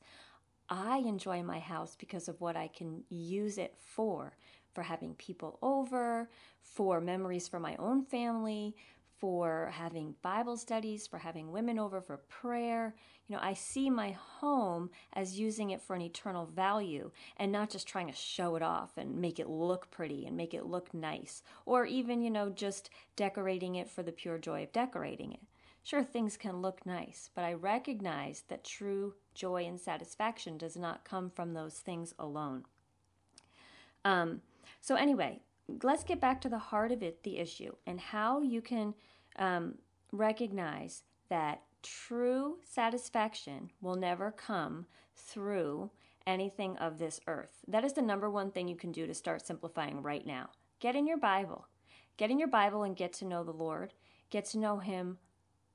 I 0.71 0.99
enjoy 0.99 1.43
my 1.43 1.59
house 1.59 1.97
because 1.99 2.29
of 2.29 2.39
what 2.39 2.55
I 2.55 2.69
can 2.69 3.03
use 3.09 3.57
it 3.57 3.75
for 3.77 4.37
for 4.73 4.83
having 4.83 5.15
people 5.15 5.59
over, 5.61 6.29
for 6.61 7.01
memories 7.01 7.49
for 7.49 7.59
my 7.59 7.75
own 7.75 8.05
family, 8.05 8.73
for 9.17 9.69
having 9.73 10.15
Bible 10.21 10.55
studies, 10.55 11.05
for 11.07 11.19
having 11.19 11.51
women 11.51 11.77
over 11.77 11.99
for 11.99 12.17
prayer. 12.29 12.95
You 13.27 13.35
know, 13.35 13.41
I 13.43 13.53
see 13.53 13.89
my 13.89 14.11
home 14.11 14.89
as 15.11 15.37
using 15.37 15.71
it 15.71 15.81
for 15.81 15.93
an 15.93 16.01
eternal 16.01 16.45
value 16.45 17.11
and 17.35 17.51
not 17.51 17.69
just 17.69 17.85
trying 17.85 18.07
to 18.07 18.13
show 18.13 18.55
it 18.55 18.63
off 18.63 18.97
and 18.97 19.19
make 19.19 19.41
it 19.41 19.49
look 19.49 19.91
pretty 19.91 20.25
and 20.25 20.37
make 20.37 20.53
it 20.53 20.65
look 20.65 20.93
nice, 20.93 21.43
or 21.65 21.85
even, 21.85 22.21
you 22.21 22.31
know, 22.31 22.49
just 22.49 22.89
decorating 23.17 23.75
it 23.75 23.89
for 23.89 24.03
the 24.03 24.13
pure 24.13 24.37
joy 24.37 24.63
of 24.63 24.71
decorating 24.71 25.33
it. 25.33 25.41
Sure, 25.83 26.03
things 26.03 26.38
can 26.38 26.61
look 26.61 26.85
nice, 26.85 27.29
but 27.33 27.43
I 27.43 27.53
recognize 27.53 28.43
that 28.50 28.63
true 28.63 29.15
joy 29.33 29.65
and 29.65 29.79
satisfaction 29.79 30.57
does 30.57 30.77
not 30.77 31.03
come 31.03 31.29
from 31.29 31.53
those 31.53 31.79
things 31.79 32.13
alone. 32.19 32.65
Um, 34.05 34.41
so, 34.79 34.95
anyway, 34.95 35.41
let's 35.83 36.03
get 36.03 36.21
back 36.21 36.39
to 36.41 36.50
the 36.50 36.57
heart 36.57 36.91
of 36.91 37.01
it, 37.01 37.23
the 37.23 37.38
issue, 37.38 37.73
and 37.88 38.00
how 38.00 38.41
you 38.41 38.61
can 38.61 38.93
um, 39.38 39.75
recognize 40.11 41.03
that 41.29 41.61
true 41.81 42.57
satisfaction 42.63 43.71
will 43.81 43.95
never 43.95 44.31
come 44.31 44.85
through 45.15 45.89
anything 46.27 46.77
of 46.77 47.00
this 47.00 47.19
earth. 47.27 47.59
That 47.67 47.83
is 47.83 47.93
the 47.93 48.01
number 48.01 48.29
one 48.29 48.51
thing 48.51 48.67
you 48.67 48.75
can 48.75 48.91
do 48.91 49.07
to 49.07 49.13
start 49.13 49.45
simplifying 49.45 50.03
right 50.03 50.25
now. 50.25 50.50
Get 50.79 50.95
in 50.95 51.07
your 51.07 51.17
Bible. 51.17 51.67
Get 52.17 52.29
in 52.29 52.38
your 52.38 52.47
Bible 52.47 52.83
and 52.83 52.95
get 52.95 53.13
to 53.13 53.25
know 53.25 53.43
the 53.43 53.51
Lord. 53.51 53.93
Get 54.29 54.45
to 54.45 54.59
know 54.59 54.77
Him 54.77 55.17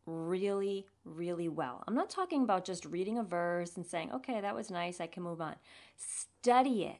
really, 0.07 0.87
really 1.05 1.49
well. 1.49 1.85
I'm 1.87 1.95
not 1.95 2.11
talking 2.11 2.43
about 2.43 2.65
just 2.65 2.87
reading 2.87 3.19
a 3.19 3.23
verse 3.23 3.77
and 3.77 3.87
saying, 3.87 4.13
okay, 4.13 4.41
that 4.41 4.55
was 4.55 4.71
nice, 4.71 5.01
I 5.01 5.07
can 5.07 5.23
move 5.23 5.41
on. 5.41 5.57
Study 5.97 6.85
it. 6.85 6.99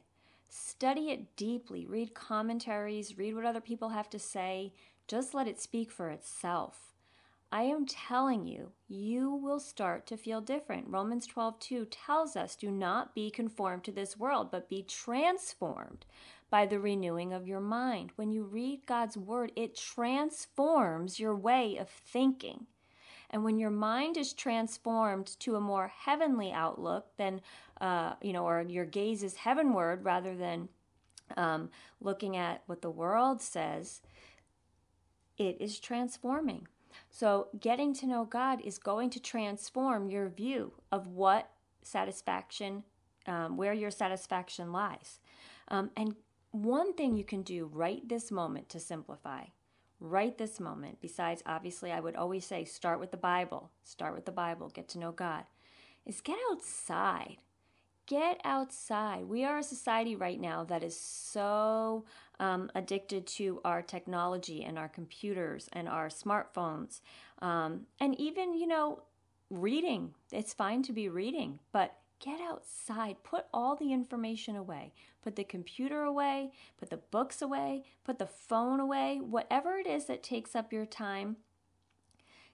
Study 0.49 1.09
it 1.09 1.35
deeply. 1.35 1.85
Read 1.85 2.13
commentaries, 2.13 3.17
read 3.17 3.35
what 3.35 3.45
other 3.45 3.61
people 3.61 3.89
have 3.89 4.09
to 4.11 4.19
say. 4.19 4.73
Just 5.07 5.33
let 5.33 5.47
it 5.47 5.61
speak 5.61 5.89
for 5.91 6.09
itself. 6.09 6.93
I 7.49 7.63
am 7.63 7.85
telling 7.85 8.45
you, 8.45 8.71
you 8.89 9.31
will 9.31 9.61
start 9.61 10.05
to 10.07 10.17
feel 10.17 10.41
different. 10.41 10.89
Romans 10.89 11.25
12, 11.25 11.59
2 11.59 11.85
tells 11.85 12.35
us, 12.35 12.57
do 12.57 12.69
not 12.69 13.15
be 13.15 13.31
conformed 13.31 13.85
to 13.85 13.91
this 13.93 14.17
world, 14.17 14.51
but 14.51 14.69
be 14.69 14.83
transformed 14.83 16.05
by 16.49 16.65
the 16.65 16.79
renewing 16.79 17.31
of 17.31 17.47
your 17.47 17.61
mind. 17.61 18.11
When 18.17 18.31
you 18.31 18.43
read 18.43 18.85
God's 18.85 19.15
word, 19.15 19.53
it 19.55 19.77
transforms 19.77 21.21
your 21.21 21.35
way 21.35 21.77
of 21.77 21.89
thinking. 21.89 22.67
And 23.29 23.43
when 23.43 23.57
your 23.57 23.69
mind 23.69 24.17
is 24.17 24.33
transformed 24.33 25.35
to 25.39 25.55
a 25.55 25.61
more 25.61 25.87
heavenly 25.87 26.51
outlook, 26.51 27.07
then, 27.17 27.41
uh, 27.81 28.13
you 28.21 28.31
know, 28.31 28.47
or 28.47 28.61
your 28.61 28.85
gaze 28.85 29.23
is 29.23 29.35
heavenward 29.35 30.05
rather 30.05 30.35
than 30.35 30.69
um, 31.35 31.69
looking 31.99 32.37
at 32.37 32.63
what 32.67 32.81
the 32.81 32.89
world 32.89 33.41
says, 33.41 34.01
it 35.37 35.57
is 35.59 35.79
transforming. 35.79 36.67
So, 37.09 37.49
getting 37.59 37.93
to 37.95 38.07
know 38.07 38.25
God 38.25 38.61
is 38.61 38.77
going 38.77 39.09
to 39.11 39.19
transform 39.19 40.09
your 40.09 40.29
view 40.29 40.73
of 40.91 41.07
what 41.07 41.51
satisfaction, 41.83 42.83
um, 43.27 43.57
where 43.57 43.73
your 43.73 43.91
satisfaction 43.91 44.71
lies. 44.71 45.19
Um, 45.67 45.91
and 45.95 46.15
one 46.51 46.93
thing 46.93 47.17
you 47.17 47.23
can 47.23 47.43
do 47.43 47.69
right 47.71 48.07
this 48.07 48.31
moment 48.31 48.69
to 48.69 48.79
simplify, 48.79 49.45
right 49.99 50.37
this 50.37 50.59
moment, 50.59 50.99
besides 51.01 51.43
obviously, 51.45 51.91
I 51.91 51.99
would 51.99 52.15
always 52.15 52.45
say 52.45 52.65
start 52.65 52.99
with 52.99 53.11
the 53.11 53.17
Bible, 53.17 53.71
start 53.83 54.13
with 54.13 54.25
the 54.25 54.31
Bible, 54.31 54.69
get 54.69 54.87
to 54.89 54.99
know 54.99 55.11
God, 55.11 55.43
is 56.05 56.21
get 56.21 56.37
outside. 56.51 57.37
Get 58.05 58.39
outside. 58.45 59.25
We 59.25 59.43
are 59.43 59.57
a 59.57 59.63
society 59.63 60.15
right 60.15 60.39
now 60.39 60.63
that 60.63 60.81
is 60.81 60.97
so 60.97 62.05
um, 62.39 62.71
addicted 62.73 63.27
to 63.27 63.59
our 63.65 63.81
technology 63.81 64.63
and 64.63 64.79
our 64.79 64.87
computers 64.87 65.67
and 65.73 65.89
our 65.89 66.07
smartphones. 66.07 67.01
Um, 67.41 67.81
and 67.99 68.17
even, 68.17 68.53
you 68.53 68.65
know, 68.65 69.01
reading. 69.49 70.13
It's 70.31 70.53
fine 70.53 70.83
to 70.83 70.93
be 70.93 71.09
reading, 71.09 71.59
but 71.73 71.95
get 72.19 72.39
outside. 72.41 73.23
Put 73.23 73.45
all 73.53 73.75
the 73.75 73.93
information 73.93 74.55
away. 74.55 74.93
Put 75.23 75.35
the 75.35 75.43
computer 75.43 76.03
away. 76.03 76.51
Put 76.77 76.89
the 76.89 76.97
books 76.97 77.41
away. 77.41 77.83
Put 78.03 78.19
the 78.19 78.27
phone 78.27 78.79
away. 78.79 79.19
Whatever 79.21 79.77
it 79.77 79.87
is 79.87 80.05
that 80.05 80.23
takes 80.23 80.55
up 80.55 80.71
your 80.71 80.85
time, 80.85 81.37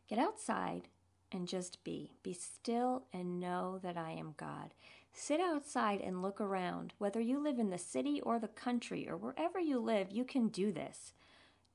get 0.08 0.20
outside 0.20 0.88
and 1.32 1.48
just 1.48 1.84
be. 1.84 2.12
Be 2.24 2.34
still 2.34 3.05
and 3.13 3.39
know 3.39 3.79
that 3.84 3.98
I 3.98 4.12
am 4.12 4.36
God. 4.38 4.74
Sit 5.12 5.39
outside 5.39 6.01
and 6.01 6.22
look 6.22 6.41
around. 6.41 6.93
Whether 6.98 7.22
you 7.22 7.39
live 7.39 7.60
in 7.60 7.70
the 7.70 7.77
city 7.77 8.20
or 8.22 8.39
the 8.39 8.48
country 8.48 9.08
or 9.08 9.15
wherever 9.15 9.60
you 9.60 9.79
live, 9.79 10.12
you 10.12 10.25
can 10.25 10.48
do 10.48 10.72
this. 10.72 11.13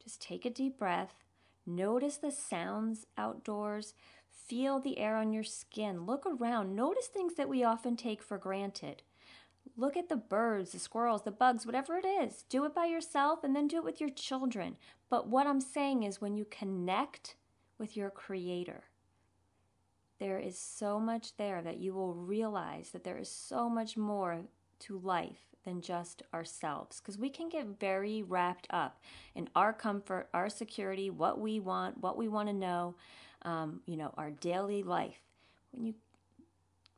Just 0.03 0.21
take 0.21 0.45
a 0.45 0.51
deep 0.51 0.79
breath. 0.79 1.15
Notice 1.65 2.17
the 2.17 2.33
sounds 2.33 3.07
outdoors. 3.17 3.95
Feel 4.47 4.81
the 4.81 4.99
air 4.99 5.17
on 5.17 5.33
your 5.33 5.45
skin. 5.45 6.07
Look 6.07 6.25
around. 6.27 6.75
Notice 6.75 7.07
things 7.07 7.35
that 7.35 7.49
we 7.49 7.63
often 7.65 7.97
take 7.97 8.23
for 8.23 8.39
granted. 8.39 9.03
Look 9.77 9.97
at 9.97 10.09
the 10.09 10.17
birds, 10.17 10.73
the 10.73 10.79
squirrels, 10.79 11.23
the 11.23 11.31
bugs, 11.31 11.67
whatever 11.67 11.97
it 11.97 12.07
is. 12.07 12.45
Do 12.49 12.65
it 12.65 12.75
by 12.75 12.87
yourself 12.87 13.45
and 13.45 13.55
then 13.55 13.69
do 13.69 13.77
it 13.77 13.85
with 13.85 14.01
your 14.01 14.11
children. 14.11 14.77
But 15.11 15.29
what 15.29 15.47
I'm 15.47 15.61
saying 15.61 16.03
is 16.03 16.21
when 16.21 16.37
you 16.37 16.47
connect 16.47 17.37
with 17.79 17.97
your 17.97 18.11
Creator, 18.11 18.85
there 20.19 20.39
is 20.39 20.59
so 20.59 20.99
much 20.99 21.37
there 21.37 21.63
that 21.63 21.79
you 21.79 21.95
will 21.95 22.15
realize 22.15 22.91
that 22.91 23.05
there 23.05 23.19
is 23.19 23.31
so 23.31 23.69
much 23.69 23.97
more 23.97 24.41
to 24.81 24.99
life 24.99 25.49
than 25.65 25.81
just 25.81 26.23
ourselves 26.33 26.99
because 26.99 27.19
we 27.19 27.31
can 27.31 27.49
get 27.49 27.79
very 27.79 28.23
wrapped 28.23 28.67
up 28.71 29.01
in 29.35 29.49
our 29.55 29.73
comfort, 29.73 30.29
our 30.33 30.49
security, 30.49 31.11
what 31.11 31.39
we 31.39 31.61
want, 31.61 32.01
what 32.01 32.17
we 32.17 32.27
want 32.27 32.49
to 32.49 32.55
know, 32.55 32.95
um, 33.43 33.81
you 33.87 33.97
know, 33.97 34.13
our 34.17 34.31
daily 34.31 34.83
life. 34.83 35.21
When 35.73 35.85
you 35.85 35.95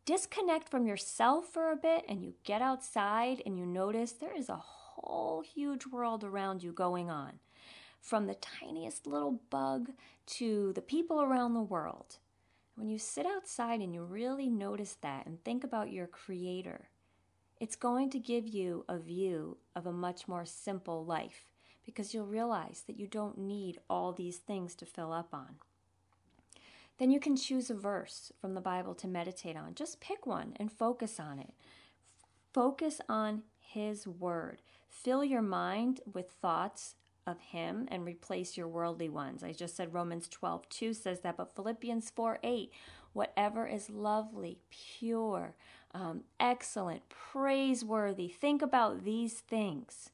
disconnect 0.05 0.69
from 0.69 0.87
yourself 0.87 1.47
for 1.47 1.71
a 1.71 1.77
bit 1.77 2.05
and 2.09 2.23
you 2.23 2.35
get 2.45 2.63
outside 2.63 3.43
and 3.45 3.59
you 3.59 3.67
notice 3.67 4.13
there 4.13 4.37
is 4.37 4.49
a 4.49 4.57
whole 4.57 5.43
huge 5.43 5.87
world 5.87 6.25
around 6.25 6.63
you 6.63 6.73
going 6.73 7.11
on, 7.11 7.35
from 8.01 8.27
the 8.27 8.35
tiniest 8.35 9.07
little 9.07 9.41
bug 9.51 9.91
to 10.27 10.73
the 10.75 10.81
people 10.81 11.21
around 11.21 11.55
the 11.55 11.61
world. 11.61 12.19
When 12.75 12.89
you 12.89 12.99
sit 12.99 13.27
outside 13.27 13.81
and 13.81 13.95
you 13.95 14.03
really 14.03 14.49
notice 14.49 14.97
that 15.03 15.27
and 15.27 15.43
think 15.45 15.65
about 15.65 15.93
your 15.93 16.07
creator, 16.07 16.89
it's 17.61 17.77
going 17.77 18.09
to 18.11 18.19
give 18.19 18.49
you 18.49 18.87
a 18.89 18.99
view 18.99 19.59
of 19.77 19.87
a 19.87 19.93
much 19.93 20.27
more 20.27 20.47
simple 20.47 21.05
life 21.05 21.45
because 21.85 22.15
you'll 22.15 22.27
realize 22.27 22.85
that 22.87 22.99
you 22.99 23.07
don't 23.07 23.37
need 23.37 23.79
all 23.91 24.13
these 24.13 24.39
things 24.39 24.75
to 24.77 24.87
fill 24.87 25.13
up 25.13 25.29
on. 25.33 25.57
Then 27.01 27.11
you 27.11 27.19
can 27.19 27.35
choose 27.35 27.71
a 27.71 27.75
verse 27.75 28.31
from 28.39 28.53
the 28.53 28.61
Bible 28.61 28.95
to 28.97 29.09
meditate 29.09 29.57
on. 29.57 29.75
Just 29.75 30.03
pick 30.03 30.27
one 30.27 30.53
and 30.57 30.71
focus 30.71 31.19
on 31.19 31.39
it. 31.39 31.55
Focus 32.53 33.01
on 33.09 33.43
His 33.59 34.07
Word. 34.07 34.61
Fill 34.87 35.25
your 35.25 35.41
mind 35.41 36.01
with 36.13 36.31
thoughts 36.43 36.97
of 37.27 37.41
him 37.41 37.89
and 37.91 38.05
replace 38.05 38.57
your 38.57 38.69
worldly 38.69 39.09
ones. 39.09 39.43
I 39.43 39.53
just 39.53 39.77
said 39.77 39.95
Romans 39.95 40.29
12, 40.29 40.69
2 40.69 40.93
says 40.93 41.21
that, 41.21 41.39
but 41.39 41.55
Philippians 41.55 42.11
4, 42.11 42.39
8, 42.43 42.71
whatever 43.15 43.67
is 43.67 43.89
lovely, 43.89 44.59
pure, 44.71 45.55
um, 45.95 46.25
excellent, 46.39 47.09
praiseworthy, 47.09 48.29
think 48.29 48.61
about 48.61 49.05
these 49.05 49.41
things, 49.41 50.11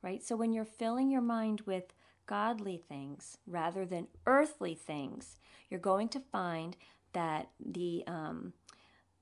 right? 0.00 0.22
So 0.22 0.36
when 0.36 0.52
you're 0.52 0.64
filling 0.64 1.10
your 1.10 1.20
mind 1.20 1.62
with 1.66 1.92
godly 2.26 2.76
things 2.76 3.38
rather 3.46 3.84
than 3.84 4.08
earthly 4.26 4.74
things, 4.74 5.38
you're 5.68 5.80
going 5.80 6.08
to 6.10 6.20
find 6.20 6.76
that 7.12 7.50
the 7.58 8.04
um, 8.06 8.52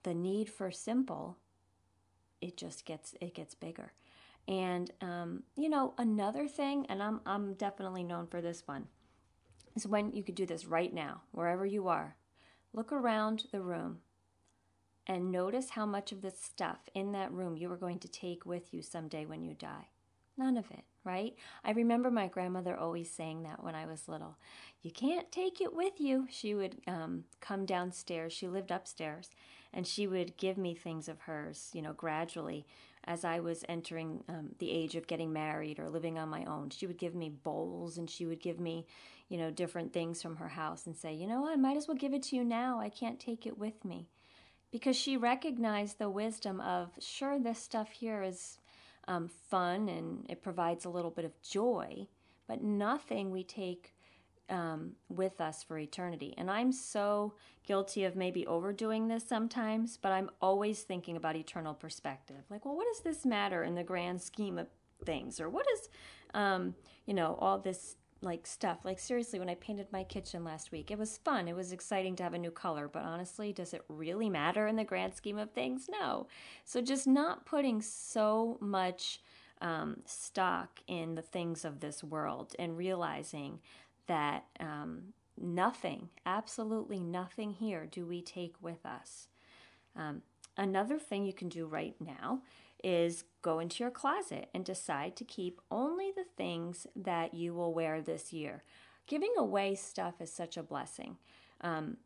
the 0.03 0.15
need 0.15 0.49
for 0.49 0.71
simple 0.71 1.37
it 2.41 2.57
just 2.57 2.85
gets 2.85 3.15
it 3.21 3.35
gets 3.35 3.55
bigger 3.55 3.93
and 4.51 4.91
um, 5.01 5.45
you 5.57 5.69
know, 5.69 5.95
another 5.97 6.49
thing, 6.49 6.85
and 6.89 7.01
I'm 7.01 7.21
I'm 7.25 7.55
definitely 7.55 8.03
known 8.03 8.27
for 8.27 8.41
this 8.41 8.65
one, 8.67 8.89
is 9.77 9.87
when 9.87 10.13
you 10.13 10.25
could 10.25 10.35
do 10.35 10.45
this 10.45 10.67
right 10.67 10.93
now, 10.93 11.23
wherever 11.31 11.65
you 11.65 11.87
are. 11.87 12.17
Look 12.73 12.93
around 12.93 13.45
the 13.53 13.61
room 13.61 13.99
and 15.07 15.31
notice 15.31 15.71
how 15.71 15.87
much 15.87 16.11
of 16.13 16.23
the 16.23 16.31
stuff 16.31 16.79
in 16.95 17.13
that 17.13 17.33
room 17.33 17.57
you 17.57 17.71
are 17.73 17.77
going 17.77 17.99
to 18.01 18.09
take 18.09 18.45
with 18.45 18.73
you 18.75 18.83
someday 18.83 19.25
when 19.25 19.45
you 19.45 19.55
die. 19.55 19.89
None 20.37 20.57
of 20.57 20.71
it, 20.71 20.85
right? 21.05 21.35
I 21.65 21.73
remember 21.73 22.11
my 22.11 22.29
grandmother 22.29 22.77
always 22.77 23.11
saying 23.11 23.43
that 23.43 23.63
when 23.63 23.75
I 23.75 23.87
was 23.87 24.09
little. 24.09 24.37
You 24.83 24.91
can't 24.91 25.31
take 25.31 25.61
it 25.61 25.75
with 25.75 26.01
you. 26.01 26.27
She 26.31 26.55
would 26.55 26.77
um, 26.87 27.25
come 27.41 27.67
downstairs. 27.67 28.33
She 28.33 28.49
lived 28.49 28.71
upstairs, 28.71 29.31
and 29.73 29.87
she 29.87 30.07
would 30.07 30.37
give 30.37 30.57
me 30.57 30.75
things 30.75 31.09
of 31.09 31.21
hers, 31.21 31.71
you 31.75 31.83
know, 31.83 31.93
gradually 31.93 32.67
as 33.05 33.25
I 33.25 33.41
was 33.41 33.65
entering 33.69 34.23
um, 34.29 34.51
the 34.59 34.71
age 34.71 34.95
of 34.95 35.07
getting 35.07 35.33
married 35.33 35.79
or 35.79 35.89
living 35.89 36.19
on 36.19 36.29
my 36.29 36.45
own. 36.45 36.71
She 36.71 36.87
would 36.87 36.99
give 36.99 37.15
me 37.15 37.31
bowls 37.31 37.99
and 37.99 38.09
she 38.11 38.27
would 38.27 38.41
give 38.41 38.61
me, 38.61 38.87
you 39.29 39.39
know, 39.39 39.51
different 39.51 39.93
things 39.93 40.21
from 40.21 40.37
her 40.37 40.49
house 40.49 40.87
and 40.87 40.97
say, 40.97 41.15
you 41.15 41.27
know, 41.27 41.49
I 41.49 41.57
might 41.57 41.77
as 41.77 41.89
well 41.89 41.97
give 41.97 42.13
it 42.13 42.23
to 42.25 42.37
you 42.37 42.45
now. 42.45 42.79
I 42.79 42.89
can't 42.89 43.19
take 43.19 43.47
it 43.47 43.59
with 43.59 43.85
me. 43.85 44.09
Because 44.71 44.97
she 44.97 45.17
recognized 45.17 45.99
the 45.99 46.11
wisdom 46.11 46.61
of, 46.61 46.91
sure, 47.01 47.41
this 47.41 47.59
stuff 47.59 47.91
here 47.91 48.23
is 48.23 48.59
um, 49.09 49.29
fun 49.29 49.89
and 49.89 50.27
it 50.29 50.43
provides 50.43 50.85
a 50.85 50.91
little 50.91 51.11
bit 51.11 51.25
of 51.25 51.41
joy, 51.43 52.07
but 52.47 52.63
nothing 52.63 53.31
we 53.31 53.45
take 53.45 53.95
um, 54.49 54.93
with 55.09 55.41
us 55.41 55.63
for 55.63 55.79
eternity. 55.79 56.35
And 56.37 56.51
I'm 56.51 56.73
so 56.73 57.35
guilty 57.65 58.05
of 58.05 58.17
maybe 58.17 58.47
overdoing 58.47 59.09
this 59.09 59.27
sometimes, 59.27 59.97
but 59.97 60.13
I'm 60.13 60.31
always 60.43 60.83
thinking 60.83 61.17
about 61.17 61.37
eternal 61.37 61.75
perspective. 61.75 62.45
Like, 62.51 62.65
well, 62.65 62.77
what 62.77 62.87
does 62.93 63.03
this 63.03 63.25
matter 63.25 63.63
in 63.63 63.77
the 63.77 63.85
grand 63.85 64.21
scheme 64.21 64.59
of 64.59 64.67
things? 65.07 65.41
Or 65.41 65.49
what 65.49 65.67
is, 65.75 65.89
um, 66.35 66.75
you 67.07 67.15
know, 67.15 67.39
all 67.41 67.59
this 67.59 67.97
like 68.23 68.47
stuff. 68.47 68.79
Like 68.85 68.99
seriously, 68.99 69.39
when 69.39 69.49
I 69.49 69.55
painted 69.55 69.87
my 69.93 70.05
kitchen 70.05 70.45
last 70.45 70.73
week, 70.73 70.91
it 70.91 70.99
was 70.99 71.19
fun. 71.19 71.49
It 71.49 71.57
was 71.57 71.73
exciting 71.73 72.17
to 72.17 72.23
have 72.23 72.35
a 72.35 72.39
new 72.39 72.51
color, 72.51 72.89
but 72.89 73.03
honestly, 73.03 73.53
does 73.53 73.73
it 73.73 73.85
really 73.89 74.29
matter 74.29 74.67
in 74.67 74.77
the 74.77 74.85
grand 74.85 75.15
scheme 75.15 75.39
of 75.39 75.51
things? 75.51 75.89
No. 75.89 76.27
So 76.65 76.81
just 76.81 77.07
not 77.07 77.47
putting 77.47 77.81
so 77.81 78.59
much 78.61 79.21
um, 79.61 79.99
stock 80.05 80.81
in 80.87 81.15
the 81.15 81.23
things 81.23 81.65
of 81.65 81.81
this 81.81 82.03
world 82.03 82.55
and 82.59 82.77
realizing 82.77 83.61
that 84.07 84.45
um, 84.59 85.15
nothing, 85.41 86.09
absolutely 86.27 87.01
nothing 87.01 87.53
here 87.53 87.87
do 87.91 88.07
we 88.07 88.23
take 88.23 88.55
with 88.61 88.85
us. 88.85 89.29
Um, 89.97 90.23
another 90.57 90.99
thing 90.99 91.25
you 91.25 91.33
can 91.33 91.49
do 91.49 91.67
right 91.67 91.95
now 92.01 92.43
is 92.83 93.25
go 93.43 93.59
into 93.59 93.83
your 93.83 93.91
closet 93.91 94.49
and 94.55 94.65
decide 94.65 95.17
to 95.17 95.25
keep 95.25 95.61
only 95.71 96.11
the 96.15 96.25
things 96.37 96.87
that 96.97 97.35
you 97.35 97.55
will 97.55 97.73
wear 97.73 98.01
this 98.01 98.33
year. 98.33 98.63
Giving 99.07 99.35
away 99.37 99.75
stuff 99.75 100.21
is 100.21 100.33
such 100.33 100.57
a 100.57 100.63
blessing. 100.63 101.17
Um, 101.61 101.97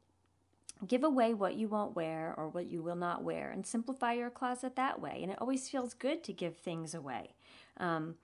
give 0.86 1.04
away 1.04 1.34
what 1.34 1.54
you 1.54 1.68
won't 1.68 1.96
wear 1.96 2.34
or 2.36 2.48
what 2.48 2.66
you 2.66 2.82
will 2.82 2.96
not 2.96 3.22
wear 3.22 3.50
and 3.50 3.66
simplify 3.66 4.12
your 4.12 4.30
closet 4.30 4.76
that 4.76 5.00
way. 5.00 5.20
And 5.22 5.30
it 5.30 5.38
always 5.40 5.68
feels 5.68 5.94
good 5.94 6.24
to 6.24 6.32
give 6.32 6.56
things 6.56 6.94
away. 6.94 7.34
Um, 7.78 8.16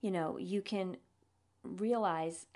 you 0.00 0.10
know, 0.10 0.38
you 0.38 0.62
can 0.62 0.96
realize 1.62 2.46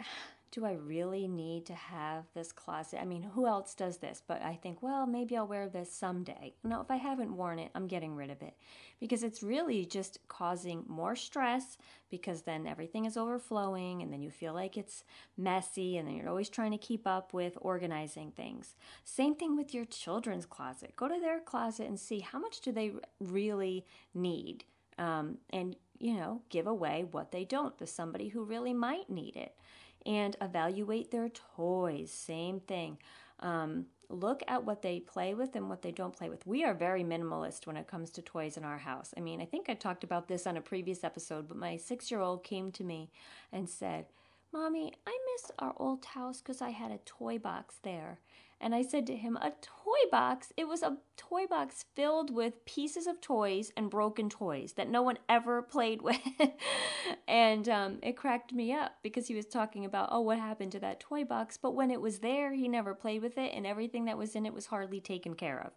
do 0.53 0.65
I 0.65 0.73
really 0.73 1.29
need 1.29 1.67
to 1.67 1.75
have 1.75 2.25
this 2.35 2.51
closet? 2.51 3.01
I 3.01 3.05
mean, 3.05 3.23
who 3.23 3.47
else 3.47 3.73
does 3.75 3.99
this? 3.99 4.21
But 4.27 4.43
I 4.43 4.59
think, 4.61 4.83
well, 4.83 5.07
maybe 5.07 5.37
I'll 5.37 5.47
wear 5.47 5.69
this 5.69 5.93
someday. 5.93 6.55
No, 6.65 6.81
if 6.81 6.91
I 6.91 6.97
haven't 6.97 7.37
worn 7.37 7.61
it, 7.61 7.71
I'm 7.75 7.87
getting 7.87 8.17
rid 8.17 8.31
of 8.31 8.43
it 8.43 8.55
because 8.99 9.23
it's 9.23 9.45
really 9.45 9.85
just 9.85 10.19
causing 10.27 10.85
more 10.89 11.15
stress 11.15 11.79
because 12.11 12.43
then 12.43 12.67
everything 12.67 13.05
is 13.05 13.17
overflowing 13.17 14.03
and 14.03 14.13
then 14.13 14.23
you 14.23 14.31
feel 14.31 14.53
like 14.53 14.77
it's 14.77 15.05
messy 15.37 15.97
and 15.97 16.09
then 16.09 16.17
you're 16.17 16.29
always 16.29 16.49
trying 16.49 16.73
to 16.73 16.79
keep 16.79 17.07
up 17.07 17.33
with 17.33 17.57
organizing 17.61 18.33
things. 18.33 18.75
Same 19.05 19.37
thing 19.37 19.57
with 19.57 19.73
your 19.73 19.85
children's 19.85 20.47
closet. 20.47 20.97
Go 20.97 21.07
to 21.07 21.21
their 21.21 21.39
closet 21.39 21.87
and 21.87 21.99
see 21.99 22.19
how 22.19 22.41
much 22.41 22.61
do 22.61 22.73
they 22.73 22.93
really 23.21 23.87
need. 24.15 24.65
Um, 24.99 25.39
and 25.51 25.77
you 26.01 26.15
know, 26.15 26.41
give 26.49 26.67
away 26.67 27.05
what 27.11 27.31
they 27.31 27.45
don't 27.45 27.79
to 27.79 27.87
somebody 27.87 28.29
who 28.29 28.43
really 28.43 28.73
might 28.73 29.11
need 29.11 29.37
it 29.37 29.55
and 30.07 30.37
evaluate 30.41 31.11
their 31.11 31.29
toys. 31.29 32.11
Same 32.11 32.61
thing. 32.61 32.99
Um, 33.41 33.87
look 34.09 34.43
at 34.49 34.65
what 34.65 34.83
they 34.83 35.01
play 35.01 35.35
with 35.35 35.55
and 35.57 35.69
what 35.69 35.83
they 35.83 35.93
don't 35.93 36.17
play 36.17 36.29
with. 36.29 36.47
We 36.47 36.65
are 36.65 36.75
very 36.75 37.05
minimalist 37.05 37.67
when 37.67 37.77
it 37.77 37.87
comes 37.87 38.11
to 38.11 38.23
toys 38.23 38.57
in 38.57 38.65
our 38.65 38.79
house. 38.79 39.15
I 39.17 39.21
mean, 39.21 39.41
I 39.41 39.45
think 39.45 39.69
I 39.69 39.75
talked 39.75 40.05
about 40.05 40.29
this 40.29 40.47
on 40.47 40.57
a 40.57 40.61
previous 40.61 41.05
episode, 41.05 41.49
but 41.49 41.57
my 41.57 41.77
six 41.77 42.11
year 42.11 42.21
old 42.21 42.45
came 42.45 42.73
to 42.73 42.85
me 42.85 43.11
and 43.53 43.69
said, 43.69 44.07
Mommy, 44.53 44.93
I 45.07 45.17
miss 45.33 45.51
our 45.59 45.75
old 45.77 46.05
house 46.05 46.39
because 46.41 46.61
I 46.61 46.71
had 46.71 46.91
a 46.91 46.99
toy 46.99 47.39
box 47.39 47.77
there. 47.83 48.19
And 48.61 48.75
I 48.75 48.83
said 48.83 49.07
to 49.07 49.17
him, 49.17 49.37
A 49.37 49.53
toy 49.63 50.11
box? 50.11 50.53
It 50.57 50.69
was 50.69 50.83
a 50.83 50.99
toy 51.17 51.47
box 51.47 51.85
filled 51.95 52.31
with 52.31 52.65
pieces 52.67 53.07
of 53.07 53.21
toys 53.21 53.73
and 53.77 53.91
broken 53.91 54.29
toys 54.29 54.75
that 54.75 54.91
no 54.91 55.01
one 55.03 55.19
ever 55.29 55.63
played 55.63 56.03
with. 56.03 56.21
and 57.27 57.69
um, 57.69 57.99
it 58.03 58.17
cracked 58.17 58.53
me 58.53 58.73
up 58.73 58.97
because 59.03 59.29
he 59.29 59.35
was 59.35 59.47
talking 59.47 59.85
about, 59.85 60.11
oh, 60.13 60.21
what 60.21 60.39
happened 60.39 60.73
to 60.73 60.81
that 60.81 61.01
toy 61.01 61.25
box? 61.25 61.57
But 61.57 61.75
when 61.75 61.91
it 61.91 62.01
was 62.01 62.19
there, 62.19 62.53
he 62.53 62.69
never 62.69 62.95
played 62.95 63.23
with 63.23 63.39
it, 63.39 63.53
and 63.55 63.67
everything 63.67 64.05
that 64.05 64.19
was 64.19 64.35
in 64.35 64.45
it 64.45 64.55
was 64.55 64.67
hardly 64.67 65.01
taken 65.01 65.35
care 65.35 65.61
of. 65.61 65.73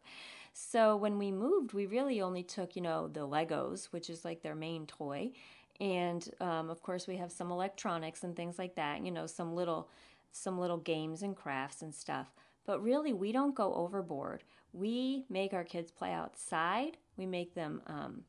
So 0.53 0.95
when 0.95 1.17
we 1.17 1.31
moved, 1.31 1.73
we 1.73 1.87
really 1.87 2.21
only 2.21 2.43
took, 2.43 2.75
you 2.75 2.81
know, 2.81 3.07
the 3.07 3.21
Legos, 3.21 3.85
which 3.85 4.09
is 4.09 4.23
like 4.23 4.43
their 4.43 4.55
main 4.55 4.85
toy. 4.85 5.31
And 5.79 6.29
um, 6.39 6.69
of 6.69 6.83
course, 6.83 7.07
we 7.07 7.17
have 7.17 7.31
some 7.31 7.49
electronics 7.49 8.23
and 8.23 8.35
things 8.35 8.59
like 8.59 8.75
that, 8.75 9.03
you 9.03 9.11
know, 9.11 9.25
some 9.25 9.55
little 9.55 9.89
some 10.31 10.57
little 10.59 10.77
games 10.77 11.21
and 11.21 11.35
crafts 11.35 11.81
and 11.81 11.93
stuff. 11.93 12.27
But 12.65 12.81
really, 12.81 13.13
we 13.13 13.31
don't 13.31 13.55
go 13.55 13.73
overboard. 13.73 14.43
We 14.71 15.25
make 15.29 15.53
our 15.53 15.63
kids 15.63 15.91
play 15.91 16.11
outside. 16.13 16.97
We 17.17 17.25
make 17.25 17.53
them 17.53 17.81
um, 17.87 18.23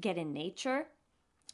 get 0.00 0.18
in 0.18 0.32
nature. 0.32 0.86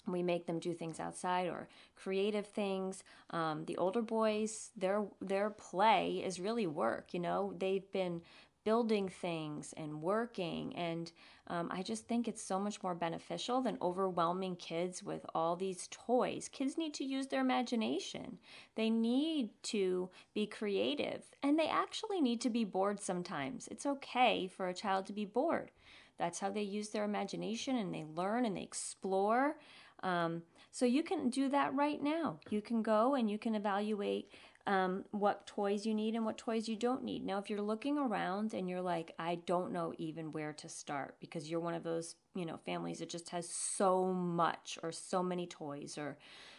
We 0.07 0.23
make 0.23 0.47
them 0.47 0.59
do 0.59 0.73
things 0.73 1.01
outside 1.01 1.49
or 1.49 1.69
creative 1.95 2.47
things. 2.47 3.05
Um, 3.31 3.65
the 3.67 3.77
older 3.77 4.01
boys, 4.03 4.71
their 4.77 5.05
their 5.21 5.51
play 5.51 6.23
is 6.25 6.41
really 6.41 6.67
work. 6.67 7.13
You 7.13 7.21
know, 7.21 7.53
they've 7.59 7.91
been 7.93 8.23
building 8.69 9.09
things 9.09 9.73
and 9.79 10.03
working. 10.03 10.77
And 10.77 11.11
um, 11.47 11.71
I 11.73 11.81
just 11.83 12.07
think 12.07 12.29
it's 12.29 12.43
so 12.43 12.59
much 12.59 12.83
more 12.83 12.95
beneficial 12.95 13.63
than 13.63 13.79
overwhelming 13.81 14.57
kids 14.57 15.03
with 15.03 15.25
all 15.35 15.57
these 15.57 15.89
toys. 15.91 16.51
Kids 16.53 16.77
need 16.77 16.93
to 16.93 17.05
use 17.05 17.29
their 17.29 17.41
imagination, 17.41 18.37
they 18.75 18.91
need 18.91 19.49
to 19.63 20.11
be 20.35 20.45
creative, 20.45 21.23
and 21.43 21.59
they 21.59 21.67
actually 21.67 22.21
need 22.21 22.43
to 22.43 22.51
be 22.51 22.65
bored 22.65 23.01
sometimes. 23.01 23.69
It's 23.69 23.87
okay 23.87 24.47
for 24.55 24.69
a 24.69 24.75
child 24.75 25.07
to 25.07 25.15
be 25.15 25.25
bored. 25.25 25.71
That's 26.19 26.39
how 26.39 26.51
they 26.51 26.61
use 26.61 26.91
their 26.91 27.05
imagination 27.05 27.77
and 27.77 27.95
they 27.95 28.05
learn 28.15 28.45
and 28.45 28.55
they 28.55 28.63
explore. 28.65 29.57
Um, 30.03 30.43
so 30.73 30.85
you 30.85 31.03
can 31.03 31.31
do 31.31 31.49
that 31.49 31.75
right 31.75 32.03
now. 32.03 32.39
You 32.51 32.61
can 32.61 32.83
go 32.83 33.15
and 33.15 33.31
you 33.31 33.39
can 33.39 33.55
evaluate 33.55 34.31
um, 34.67 35.05
what 35.13 35.47
toys 35.47 35.87
you 35.87 35.95
need 35.95 36.15
and 36.15 36.25
what 36.25 36.37
toys 36.37 36.69
you 36.69 36.77
don't 36.77 37.03
need. 37.03 37.25
Now, 37.25 37.39
if 37.39 37.49
you're 37.49 37.63
looking 37.63 37.97
around 37.97 38.53
and 38.53 38.69
you're 38.69 38.83
like, 38.83 39.15
I 39.19 39.37
don't 39.47 39.73
know 39.73 39.95
even 39.97 40.33
where 40.33 40.53
to 40.55 40.69
start 40.69 41.17
because 41.21 41.51
you're 41.51 41.61
one 41.61 41.75
of 41.75 41.85
those, 41.85 42.17
you 42.35 42.45
know, 42.45 42.59
families 42.59 42.99
that 42.99 43.09
just 43.09 43.31
has 43.31 43.49
so 43.49 44.13
much 44.13 44.79
or 44.83 44.93
so 44.93 45.23
many 45.23 45.47
toys 45.47 45.97
or, 45.97 46.19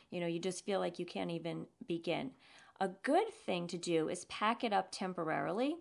you 0.10 0.20
know, 0.20 0.28
you 0.28 0.40
just 0.40 0.66
feel 0.66 0.80
like 0.80 0.98
you 0.98 1.06
can't 1.06 1.30
even 1.30 1.68
begin. 1.88 2.32
A 2.82 2.88
good 3.04 3.32
thing 3.46 3.68
to 3.68 3.78
do 3.78 4.10
is 4.10 4.26
pack 4.26 4.64
it 4.64 4.74
up 4.74 4.88
temporarily. 4.92 5.76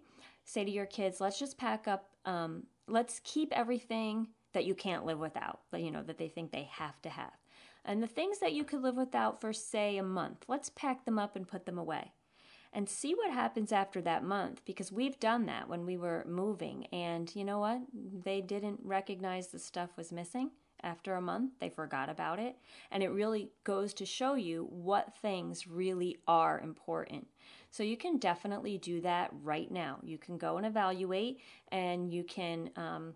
Say 0.44 0.64
to 0.64 0.70
your 0.70 0.86
kids, 0.86 1.20
let's 1.20 1.38
just 1.38 1.56
pack 1.56 1.88
up, 1.88 2.10
um, 2.24 2.64
let's 2.88 3.20
keep 3.24 3.52
everything 3.52 4.28
that 4.52 4.64
you 4.64 4.74
can't 4.74 5.06
live 5.06 5.18
without, 5.18 5.60
but 5.70 5.80
you 5.80 5.90
know, 5.90 6.02
that 6.02 6.18
they 6.18 6.28
think 6.28 6.50
they 6.50 6.68
have 6.72 7.00
to 7.02 7.08
have. 7.08 7.32
And 7.84 8.02
the 8.02 8.06
things 8.06 8.38
that 8.40 8.52
you 8.52 8.64
could 8.64 8.82
live 8.82 8.96
without 8.96 9.40
for, 9.40 9.52
say, 9.52 9.96
a 9.96 10.02
month, 10.02 10.44
let's 10.48 10.70
pack 10.70 11.04
them 11.04 11.18
up 11.18 11.36
and 11.36 11.48
put 11.48 11.66
them 11.66 11.78
away. 11.78 12.12
And 12.72 12.88
see 12.88 13.14
what 13.14 13.32
happens 13.32 13.72
after 13.72 14.02
that 14.02 14.24
month 14.24 14.62
because 14.66 14.92
we've 14.92 15.18
done 15.18 15.46
that 15.46 15.68
when 15.68 15.86
we 15.86 15.96
were 15.96 16.24
moving. 16.28 16.86
And 16.92 17.34
you 17.34 17.44
know 17.44 17.58
what? 17.58 17.80
They 17.94 18.42
didn't 18.42 18.80
recognize 18.82 19.48
the 19.48 19.58
stuff 19.58 19.96
was 19.96 20.12
missing. 20.12 20.50
After 20.82 21.14
a 21.14 21.20
month 21.20 21.52
they 21.60 21.70
forgot 21.70 22.08
about 22.08 22.38
it. 22.38 22.56
And 22.90 23.02
it 23.02 23.08
really 23.08 23.50
goes 23.64 23.94
to 23.94 24.06
show 24.06 24.34
you 24.34 24.68
what 24.70 25.16
things 25.16 25.66
really 25.66 26.18
are 26.28 26.60
important. 26.60 27.26
So 27.70 27.82
you 27.82 27.96
can 27.96 28.18
definitely 28.18 28.78
do 28.78 29.00
that 29.00 29.30
right 29.42 29.70
now. 29.70 29.98
You 30.02 30.18
can 30.18 30.38
go 30.38 30.56
and 30.56 30.66
evaluate 30.66 31.40
and 31.72 32.12
you 32.12 32.22
can 32.22 32.70
um, 32.76 33.14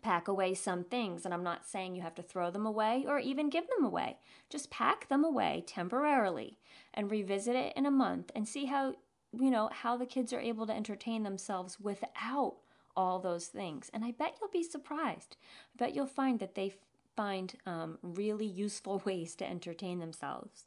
pack 0.00 0.28
away 0.28 0.54
some 0.54 0.84
things. 0.84 1.24
And 1.24 1.34
I'm 1.34 1.44
not 1.44 1.66
saying 1.66 1.94
you 1.94 2.02
have 2.02 2.14
to 2.16 2.22
throw 2.22 2.50
them 2.50 2.66
away 2.66 3.04
or 3.06 3.18
even 3.18 3.50
give 3.50 3.68
them 3.68 3.84
away. 3.84 4.18
Just 4.48 4.70
pack 4.70 5.08
them 5.08 5.24
away 5.24 5.64
temporarily 5.66 6.58
and 6.94 7.10
revisit 7.10 7.54
it 7.56 7.72
in 7.76 7.86
a 7.86 7.90
month 7.90 8.30
and 8.34 8.48
see 8.48 8.66
how, 8.66 8.94
you 9.32 9.50
know, 9.50 9.68
how 9.72 9.96
the 9.96 10.06
kids 10.06 10.32
are 10.32 10.40
able 10.40 10.66
to 10.66 10.74
entertain 10.74 11.22
themselves 11.22 11.78
without 11.80 12.56
all 12.96 13.18
those 13.18 13.46
things. 13.46 13.90
And 13.92 14.04
I 14.04 14.12
bet 14.12 14.36
you'll 14.40 14.50
be 14.50 14.62
surprised. 14.62 15.36
I 15.74 15.84
bet 15.84 15.94
you'll 15.94 16.06
find 16.06 16.40
that 16.40 16.54
they 16.54 16.74
find 17.16 17.54
um, 17.66 17.98
really 18.02 18.46
useful 18.46 19.02
ways 19.04 19.34
to 19.36 19.48
entertain 19.48 19.98
themselves. 19.98 20.66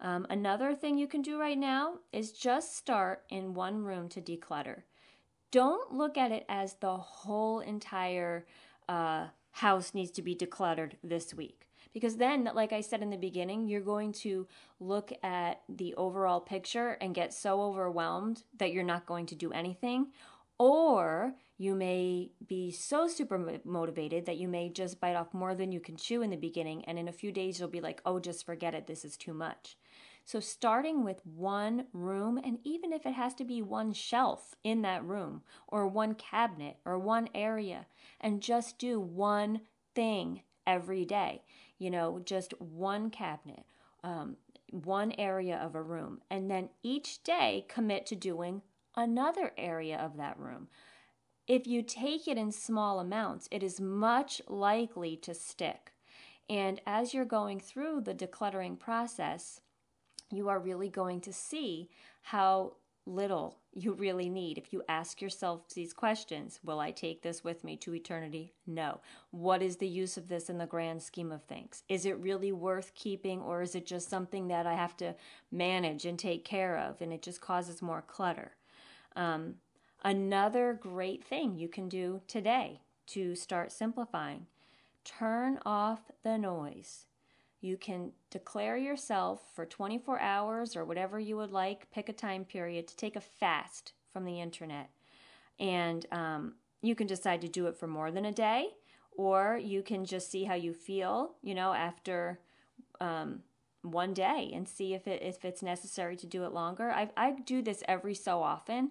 Um, 0.00 0.26
another 0.28 0.74
thing 0.74 0.98
you 0.98 1.06
can 1.06 1.22
do 1.22 1.38
right 1.38 1.58
now 1.58 2.00
is 2.12 2.32
just 2.32 2.76
start 2.76 3.22
in 3.30 3.54
one 3.54 3.84
room 3.84 4.08
to 4.10 4.20
declutter. 4.20 4.82
Don't 5.52 5.92
look 5.92 6.18
at 6.18 6.32
it 6.32 6.44
as 6.48 6.74
the 6.74 6.96
whole 6.96 7.60
entire 7.60 8.46
uh, 8.88 9.26
house 9.52 9.94
needs 9.94 10.10
to 10.12 10.22
be 10.22 10.34
decluttered 10.34 10.92
this 11.04 11.32
week. 11.32 11.68
Because 11.92 12.16
then, 12.16 12.50
like 12.54 12.72
I 12.72 12.80
said 12.80 13.02
in 13.02 13.10
the 13.10 13.18
beginning, 13.18 13.68
you're 13.68 13.82
going 13.82 14.12
to 14.12 14.48
look 14.80 15.12
at 15.22 15.60
the 15.68 15.94
overall 15.94 16.40
picture 16.40 16.96
and 17.02 17.14
get 17.14 17.34
so 17.34 17.60
overwhelmed 17.60 18.44
that 18.58 18.72
you're 18.72 18.82
not 18.82 19.04
going 19.04 19.26
to 19.26 19.34
do 19.34 19.52
anything. 19.52 20.06
Or 20.58 21.34
you 21.58 21.74
may 21.74 22.30
be 22.46 22.70
so 22.70 23.06
super 23.06 23.60
motivated 23.64 24.24
that 24.26 24.38
you 24.38 24.48
may 24.48 24.70
just 24.70 25.00
bite 25.00 25.16
off 25.16 25.34
more 25.34 25.54
than 25.54 25.70
you 25.70 25.80
can 25.80 25.96
chew 25.96 26.22
in 26.22 26.30
the 26.30 26.36
beginning. 26.36 26.82
And 26.86 26.98
in 26.98 27.08
a 27.08 27.12
few 27.12 27.30
days, 27.30 27.58
you'll 27.58 27.68
be 27.68 27.80
like, 27.82 28.00
oh, 28.06 28.20
just 28.20 28.46
forget 28.46 28.74
it. 28.74 28.86
This 28.86 29.04
is 29.04 29.18
too 29.18 29.34
much. 29.34 29.76
So, 30.24 30.40
starting 30.40 31.04
with 31.04 31.20
one 31.26 31.86
room, 31.92 32.38
and 32.38 32.58
even 32.62 32.92
if 32.92 33.04
it 33.06 33.14
has 33.14 33.34
to 33.34 33.44
be 33.44 33.60
one 33.60 33.92
shelf 33.92 34.54
in 34.62 34.82
that 34.82 35.04
room, 35.04 35.42
or 35.66 35.86
one 35.86 36.14
cabinet, 36.14 36.76
or 36.84 36.98
one 36.98 37.28
area, 37.34 37.86
and 38.20 38.40
just 38.40 38.78
do 38.78 39.00
one 39.00 39.62
thing 39.94 40.42
every 40.66 41.04
day, 41.04 41.42
you 41.78 41.90
know, 41.90 42.20
just 42.24 42.52
one 42.60 43.10
cabinet, 43.10 43.64
um, 44.04 44.36
one 44.70 45.12
area 45.18 45.56
of 45.56 45.74
a 45.74 45.82
room, 45.82 46.22
and 46.30 46.50
then 46.50 46.68
each 46.82 47.22
day 47.24 47.66
commit 47.68 48.06
to 48.06 48.16
doing 48.16 48.62
another 48.96 49.52
area 49.58 49.98
of 49.98 50.16
that 50.16 50.38
room. 50.38 50.68
If 51.48 51.66
you 51.66 51.82
take 51.82 52.28
it 52.28 52.38
in 52.38 52.52
small 52.52 53.00
amounts, 53.00 53.48
it 53.50 53.62
is 53.62 53.80
much 53.80 54.40
likely 54.46 55.16
to 55.18 55.34
stick. 55.34 55.92
And 56.48 56.80
as 56.86 57.12
you're 57.12 57.24
going 57.24 57.60
through 57.60 58.02
the 58.02 58.14
decluttering 58.14 58.78
process, 58.78 59.60
you 60.32 60.48
are 60.48 60.58
really 60.58 60.88
going 60.88 61.20
to 61.20 61.32
see 61.32 61.90
how 62.22 62.72
little 63.06 63.58
you 63.74 63.92
really 63.94 64.28
need. 64.28 64.58
If 64.58 64.72
you 64.72 64.82
ask 64.88 65.20
yourself 65.20 65.68
these 65.74 65.92
questions, 65.92 66.60
will 66.62 66.78
I 66.78 66.90
take 66.90 67.22
this 67.22 67.42
with 67.42 67.64
me 67.64 67.76
to 67.78 67.94
eternity? 67.94 68.52
No. 68.66 69.00
What 69.30 69.62
is 69.62 69.76
the 69.76 69.88
use 69.88 70.16
of 70.16 70.28
this 70.28 70.48
in 70.48 70.58
the 70.58 70.66
grand 70.66 71.02
scheme 71.02 71.32
of 71.32 71.42
things? 71.44 71.82
Is 71.88 72.06
it 72.06 72.18
really 72.18 72.52
worth 72.52 72.94
keeping 72.94 73.40
or 73.40 73.62
is 73.62 73.74
it 73.74 73.86
just 73.86 74.08
something 74.08 74.48
that 74.48 74.66
I 74.66 74.74
have 74.74 74.96
to 74.98 75.14
manage 75.50 76.04
and 76.04 76.18
take 76.18 76.44
care 76.44 76.78
of 76.78 77.00
and 77.00 77.12
it 77.12 77.22
just 77.22 77.40
causes 77.40 77.82
more 77.82 78.02
clutter? 78.06 78.52
Um, 79.16 79.54
another 80.04 80.78
great 80.80 81.24
thing 81.24 81.56
you 81.56 81.68
can 81.68 81.88
do 81.88 82.20
today 82.28 82.82
to 83.08 83.34
start 83.34 83.72
simplifying 83.72 84.46
turn 85.04 85.58
off 85.66 86.10
the 86.22 86.38
noise. 86.38 87.06
You 87.62 87.76
can 87.76 88.10
declare 88.30 88.76
yourself 88.76 89.40
for 89.54 89.64
24 89.64 90.20
hours 90.20 90.76
or 90.76 90.84
whatever 90.84 91.20
you 91.20 91.36
would 91.36 91.52
like, 91.52 91.90
pick 91.92 92.08
a 92.08 92.12
time 92.12 92.44
period 92.44 92.88
to 92.88 92.96
take 92.96 93.14
a 93.14 93.20
fast 93.20 93.92
from 94.12 94.24
the 94.24 94.40
internet. 94.40 94.90
And 95.60 96.04
um, 96.10 96.54
you 96.82 96.96
can 96.96 97.06
decide 97.06 97.40
to 97.42 97.48
do 97.48 97.68
it 97.68 97.76
for 97.76 97.86
more 97.86 98.10
than 98.10 98.24
a 98.24 98.32
day, 98.32 98.70
or 99.16 99.58
you 99.62 99.82
can 99.82 100.04
just 100.04 100.28
see 100.28 100.42
how 100.42 100.54
you 100.54 100.74
feel, 100.74 101.36
you 101.40 101.54
know, 101.54 101.72
after 101.72 102.40
um, 103.00 103.42
one 103.82 104.12
day 104.12 104.50
and 104.54 104.68
see 104.68 104.94
if 104.94 105.06
it 105.06 105.22
if 105.22 105.44
it's 105.44 105.62
necessary 105.62 106.16
to 106.16 106.26
do 106.26 106.44
it 106.44 106.52
longer. 106.52 106.90
I 106.90 107.10
I 107.16 107.32
do 107.44 107.62
this 107.62 107.84
every 107.86 108.14
so 108.14 108.42
often, 108.42 108.90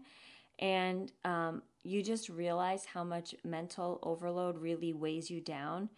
and 0.60 1.12
um, 1.26 1.62
you 1.84 2.02
just 2.02 2.30
realize 2.30 2.86
how 2.86 3.04
much 3.04 3.36
mental 3.44 4.00
overload 4.04 4.58
really 4.60 4.94
weighs 4.94 5.30
you 5.30 5.42
down, 5.42 5.90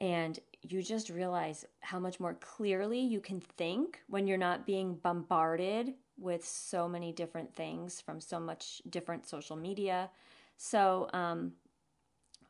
and 0.00 0.38
you 0.62 0.82
just 0.82 1.08
realize 1.08 1.64
how 1.80 1.98
much 1.98 2.20
more 2.20 2.34
clearly 2.34 3.00
you 3.00 3.20
can 3.20 3.40
think 3.40 4.00
when 4.08 4.26
you're 4.26 4.38
not 4.38 4.66
being 4.66 4.94
bombarded 4.94 5.94
with 6.18 6.44
so 6.46 6.88
many 6.88 7.12
different 7.12 7.54
things 7.54 8.00
from 8.00 8.20
so 8.20 8.38
much 8.38 8.82
different 8.88 9.26
social 9.26 9.56
media. 9.56 10.10
So, 10.58 11.08
um, 11.14 11.52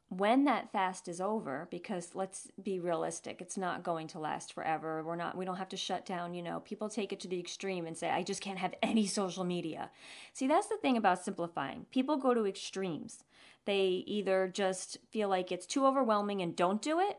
when 0.09 0.45
that 0.45 0.73
fast 0.73 1.07
is 1.07 1.21
over 1.21 1.69
because 1.71 2.17
let's 2.17 2.49
be 2.61 2.81
realistic 2.81 3.41
it's 3.41 3.57
not 3.57 3.85
going 3.85 4.09
to 4.09 4.19
last 4.19 4.53
forever. 4.53 5.05
We're 5.05 5.15
not 5.15 5.37
we 5.37 5.45
don't 5.45 5.59
have 5.59 5.69
to 5.69 5.77
shut 5.77 6.05
down 6.05 6.35
you 6.35 6.43
know 6.43 6.59
people 6.61 6.89
take 6.89 7.13
it 7.13 7.21
to 7.21 7.29
the 7.29 7.39
extreme 7.39 7.87
and 7.87 7.97
say 7.97 8.11
i 8.11 8.25
just 8.25 8.41
can't 8.43 8.59
have 8.59 8.75
any 8.83 9.07
social 9.07 9.45
media. 9.45 9.89
See 10.33 10.49
that's 10.49 10.67
the 10.67 10.79
thing 10.79 10.97
about 10.97 11.25
simplifying. 11.25 11.87
People 11.93 12.17
go 12.17 12.35
to 12.35 12.45
extremes. 12.45 13.23
They 13.67 14.03
either 14.07 14.51
just 14.53 14.99
feel 15.13 15.29
like 15.29 15.53
it's 15.53 15.67
too 15.67 15.87
overwhelming 15.87 16.43
and 16.43 16.57
don't 16.57 16.83
do 16.83 16.99
it 16.99 17.19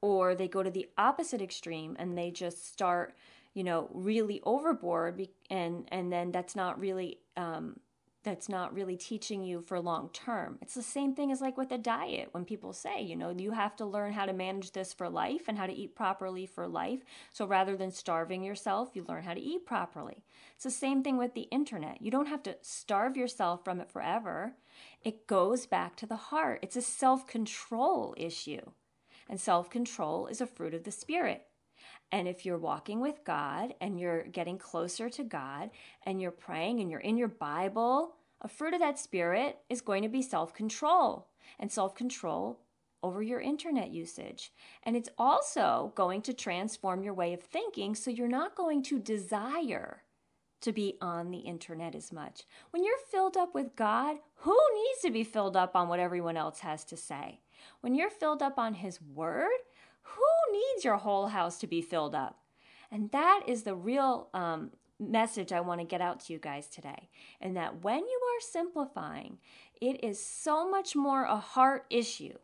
or 0.00 0.34
they 0.34 0.48
go 0.48 0.62
to 0.62 0.70
the 0.70 0.88
opposite 0.98 1.42
extreme 1.42 1.96
and 1.98 2.16
they 2.16 2.30
just 2.30 2.66
start 2.72 3.14
you 3.54 3.64
know 3.64 3.88
really 3.92 4.40
overboard 4.44 5.26
and 5.50 5.88
and 5.90 6.12
then 6.12 6.30
that's 6.30 6.54
not 6.54 6.78
really 6.78 7.18
um, 7.36 7.80
that's 8.26 8.48
not 8.48 8.74
really 8.74 8.96
teaching 8.96 9.44
you 9.44 9.60
for 9.60 9.78
long 9.78 10.10
term. 10.12 10.58
It's 10.60 10.74
the 10.74 10.82
same 10.82 11.14
thing 11.14 11.30
as 11.30 11.40
like 11.40 11.56
with 11.56 11.70
a 11.70 11.78
diet 11.78 12.30
when 12.32 12.44
people 12.44 12.72
say, 12.72 13.00
you 13.00 13.14
know, 13.14 13.30
you 13.30 13.52
have 13.52 13.76
to 13.76 13.86
learn 13.86 14.12
how 14.12 14.26
to 14.26 14.32
manage 14.32 14.72
this 14.72 14.92
for 14.92 15.08
life 15.08 15.42
and 15.46 15.56
how 15.56 15.66
to 15.66 15.72
eat 15.72 15.94
properly 15.94 16.44
for 16.44 16.66
life. 16.66 17.04
So 17.32 17.46
rather 17.46 17.76
than 17.76 17.92
starving 17.92 18.42
yourself, 18.42 18.90
you 18.94 19.04
learn 19.08 19.22
how 19.22 19.34
to 19.34 19.40
eat 19.40 19.64
properly. 19.64 20.24
It's 20.56 20.64
the 20.64 20.72
same 20.72 21.04
thing 21.04 21.18
with 21.18 21.34
the 21.34 21.48
internet. 21.52 22.02
You 22.02 22.10
don't 22.10 22.26
have 22.26 22.42
to 22.42 22.56
starve 22.62 23.16
yourself 23.16 23.62
from 23.64 23.80
it 23.80 23.92
forever. 23.92 24.54
It 25.04 25.28
goes 25.28 25.66
back 25.66 25.94
to 25.96 26.06
the 26.06 26.16
heart. 26.16 26.58
It's 26.62 26.76
a 26.76 26.82
self 26.82 27.28
control 27.28 28.12
issue. 28.18 28.72
And 29.28 29.40
self 29.40 29.70
control 29.70 30.26
is 30.26 30.40
a 30.40 30.46
fruit 30.46 30.74
of 30.74 30.84
the 30.84 30.90
Spirit. 30.90 31.46
And 32.12 32.28
if 32.28 32.46
you're 32.46 32.58
walking 32.58 33.00
with 33.00 33.24
God 33.24 33.74
and 33.80 33.98
you're 33.98 34.24
getting 34.24 34.58
closer 34.58 35.10
to 35.10 35.24
God 35.24 35.70
and 36.04 36.20
you're 36.20 36.30
praying 36.30 36.80
and 36.80 36.90
you're 36.90 37.00
in 37.00 37.16
your 37.16 37.28
Bible, 37.28 38.14
a 38.40 38.48
fruit 38.48 38.74
of 38.74 38.80
that 38.80 38.98
spirit 38.98 39.58
is 39.68 39.80
going 39.80 40.02
to 40.02 40.08
be 40.08 40.22
self 40.22 40.54
control 40.54 41.28
and 41.58 41.70
self 41.70 41.94
control 41.94 42.60
over 43.02 43.22
your 43.22 43.40
internet 43.40 43.90
usage. 43.90 44.52
And 44.82 44.96
it's 44.96 45.08
also 45.18 45.92
going 45.94 46.22
to 46.22 46.32
transform 46.32 47.02
your 47.02 47.14
way 47.14 47.32
of 47.32 47.42
thinking 47.42 47.94
so 47.94 48.10
you're 48.10 48.28
not 48.28 48.56
going 48.56 48.82
to 48.84 48.98
desire 48.98 50.02
to 50.62 50.72
be 50.72 50.96
on 51.00 51.30
the 51.30 51.38
internet 51.40 51.94
as 51.94 52.12
much. 52.12 52.42
When 52.70 52.82
you're 52.82 52.98
filled 53.10 53.36
up 53.36 53.54
with 53.54 53.76
God, 53.76 54.16
who 54.36 54.58
needs 54.74 55.00
to 55.02 55.10
be 55.10 55.22
filled 55.22 55.56
up 55.56 55.76
on 55.76 55.88
what 55.88 56.00
everyone 56.00 56.36
else 56.36 56.60
has 56.60 56.84
to 56.86 56.96
say? 56.96 57.40
When 57.80 57.94
you're 57.94 58.10
filled 58.10 58.42
up 58.42 58.58
on 58.58 58.74
His 58.74 59.00
Word, 59.00 59.58
who 60.02 60.52
needs 60.52 60.84
your 60.84 60.96
whole 60.96 61.28
house 61.28 61.58
to 61.58 61.66
be 61.66 61.82
filled 61.82 62.14
up? 62.14 62.38
And 62.90 63.10
that 63.10 63.42
is 63.46 63.62
the 63.62 63.74
real 63.74 64.28
um, 64.32 64.70
message 64.98 65.52
I 65.52 65.60
want 65.60 65.80
to 65.80 65.86
get 65.86 66.00
out 66.00 66.20
to 66.20 66.32
you 66.32 66.38
guys 66.38 66.68
today. 66.68 67.08
And 67.40 67.56
that 67.56 67.82
when 67.82 67.98
you 67.98 68.20
are 68.24 68.40
simplifying, 68.40 69.38
it 69.80 70.02
is 70.04 70.24
so 70.24 70.70
much 70.70 70.94
more 70.96 71.24
a 71.24 71.36
heart 71.36 71.86
issue 71.90 72.34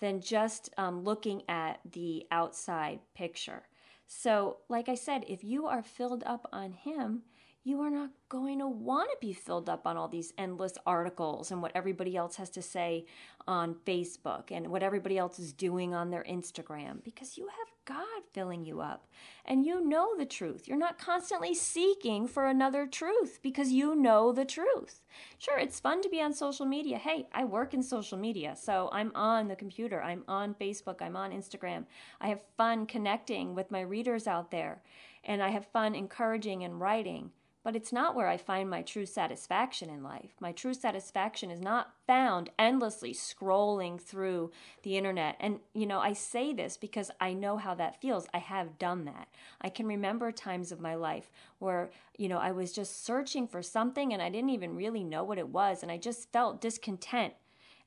than 0.00 0.20
just 0.20 0.70
um, 0.78 1.02
looking 1.02 1.42
at 1.48 1.80
the 1.90 2.26
outside 2.30 3.00
picture. 3.14 3.62
So, 4.06 4.58
like 4.68 4.88
I 4.88 4.94
said, 4.94 5.24
if 5.28 5.44
you 5.44 5.66
are 5.66 5.82
filled 5.82 6.22
up 6.24 6.48
on 6.52 6.72
Him, 6.72 7.22
you 7.68 7.82
are 7.82 7.90
not 7.90 8.10
going 8.30 8.58
to 8.58 8.66
want 8.66 9.10
to 9.10 9.16
be 9.20 9.32
filled 9.32 9.68
up 9.68 9.86
on 9.86 9.96
all 9.96 10.08
these 10.08 10.32
endless 10.38 10.72
articles 10.86 11.50
and 11.50 11.60
what 11.60 11.72
everybody 11.74 12.16
else 12.16 12.36
has 12.36 12.48
to 12.48 12.62
say 12.62 13.04
on 13.46 13.74
Facebook 13.86 14.50
and 14.50 14.68
what 14.68 14.82
everybody 14.82 15.18
else 15.18 15.38
is 15.38 15.52
doing 15.52 15.94
on 15.94 16.10
their 16.10 16.24
Instagram 16.24 17.04
because 17.04 17.36
you 17.36 17.46
have 17.46 17.68
God 17.84 18.22
filling 18.32 18.64
you 18.64 18.80
up 18.80 19.06
and 19.44 19.64
you 19.64 19.86
know 19.86 20.16
the 20.16 20.26
truth. 20.26 20.68
You're 20.68 20.76
not 20.76 20.98
constantly 20.98 21.54
seeking 21.54 22.26
for 22.26 22.46
another 22.46 22.86
truth 22.86 23.38
because 23.42 23.70
you 23.70 23.94
know 23.94 24.32
the 24.32 24.44
truth. 24.44 25.02
Sure, 25.38 25.58
it's 25.58 25.80
fun 25.80 26.02
to 26.02 26.08
be 26.08 26.20
on 26.20 26.32
social 26.32 26.66
media. 26.66 26.98
Hey, 26.98 27.28
I 27.32 27.44
work 27.44 27.72
in 27.74 27.82
social 27.82 28.18
media, 28.18 28.56
so 28.56 28.88
I'm 28.92 29.12
on 29.14 29.48
the 29.48 29.56
computer, 29.56 30.02
I'm 30.02 30.24
on 30.28 30.54
Facebook, 30.54 31.00
I'm 31.00 31.16
on 31.16 31.32
Instagram. 31.32 31.84
I 32.20 32.28
have 32.28 32.42
fun 32.56 32.86
connecting 32.86 33.54
with 33.54 33.70
my 33.70 33.80
readers 33.80 34.26
out 34.26 34.50
there, 34.50 34.82
and 35.24 35.42
I 35.42 35.48
have 35.48 35.66
fun 35.66 35.94
encouraging 35.94 36.64
and 36.64 36.80
writing. 36.80 37.30
But 37.64 37.74
it's 37.74 37.92
not 37.92 38.14
where 38.14 38.28
I 38.28 38.36
find 38.36 38.70
my 38.70 38.82
true 38.82 39.04
satisfaction 39.04 39.90
in 39.90 40.02
life. 40.02 40.30
My 40.40 40.52
true 40.52 40.74
satisfaction 40.74 41.50
is 41.50 41.60
not 41.60 41.92
found 42.06 42.50
endlessly 42.58 43.12
scrolling 43.12 44.00
through 44.00 44.52
the 44.84 44.96
internet. 44.96 45.36
And, 45.40 45.58
you 45.74 45.84
know, 45.84 45.98
I 45.98 46.12
say 46.12 46.52
this 46.52 46.76
because 46.76 47.10
I 47.20 47.32
know 47.34 47.56
how 47.56 47.74
that 47.74 48.00
feels. 48.00 48.28
I 48.32 48.38
have 48.38 48.78
done 48.78 49.04
that. 49.06 49.28
I 49.60 49.68
can 49.68 49.86
remember 49.86 50.30
times 50.30 50.70
of 50.70 50.80
my 50.80 50.94
life 50.94 51.30
where, 51.58 51.90
you 52.16 52.28
know, 52.28 52.38
I 52.38 52.52
was 52.52 52.72
just 52.72 53.04
searching 53.04 53.48
for 53.48 53.60
something 53.60 54.12
and 54.12 54.22
I 54.22 54.30
didn't 54.30 54.50
even 54.50 54.76
really 54.76 55.04
know 55.04 55.24
what 55.24 55.38
it 55.38 55.48
was. 55.48 55.82
And 55.82 55.90
I 55.90 55.98
just 55.98 56.32
felt 56.32 56.60
discontent. 56.60 57.34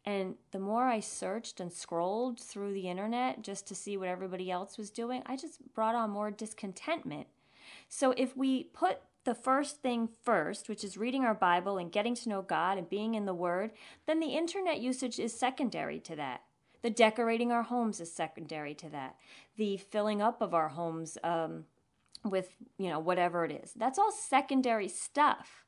And 0.06 0.36
the 0.52 0.60
more 0.60 0.86
I 0.86 1.00
searched 1.00 1.60
and 1.60 1.72
scrolled 1.72 2.40
through 2.40 2.74
the 2.74 2.90
internet 2.90 3.42
just 3.42 3.68
to 3.68 3.76
see 3.76 3.98
what 3.98 4.10
everybody 4.10 4.52
else 4.52 4.78
was 4.78 4.90
doing, 4.90 5.22
I 5.26 5.38
just 5.38 5.60
brought 5.74 5.96
on 5.96 6.10
more 6.10 6.32
discontentment. 6.32 7.28
So 7.88 8.14
if 8.18 8.36
we 8.36 8.66
put 8.66 9.00
the 9.24 9.36
first 9.36 9.82
thing 9.82 10.10
first, 10.24 10.68
which 10.68 10.84
is 10.84 10.98
reading 10.98 11.24
our 11.24 11.34
Bible 11.34 11.78
and 11.78 11.92
getting 11.92 12.16
to 12.16 12.30
know 12.30 12.42
God 12.42 12.78
and 12.78 12.90
being 12.90 13.16
in 13.16 13.26
the 13.26 13.34
Word, 13.34 13.72
then 14.08 14.20
the 14.20 14.36
internet 14.36 14.80
usage 14.80 15.20
is 15.20 15.38
secondary 15.38 16.00
to 16.02 16.16
that. 16.16 16.42
The 16.82 16.90
decorating 16.90 17.52
our 17.52 17.64
homes 17.64 18.00
is 18.00 18.12
secondary 18.12 18.74
to 18.76 18.90
that. 18.90 19.16
The 19.58 19.78
filling 19.78 20.22
up 20.22 20.42
of 20.42 20.54
our 20.54 20.70
homes 20.70 21.18
um, 21.24 21.66
with, 22.24 22.50
you 22.78 22.90
know, 22.90 23.00
whatever 23.00 23.46
it 23.46 23.52
is. 23.52 23.74
That's 23.76 24.00
all 24.00 24.12
secondary 24.12 24.88
stuff. 24.88 25.66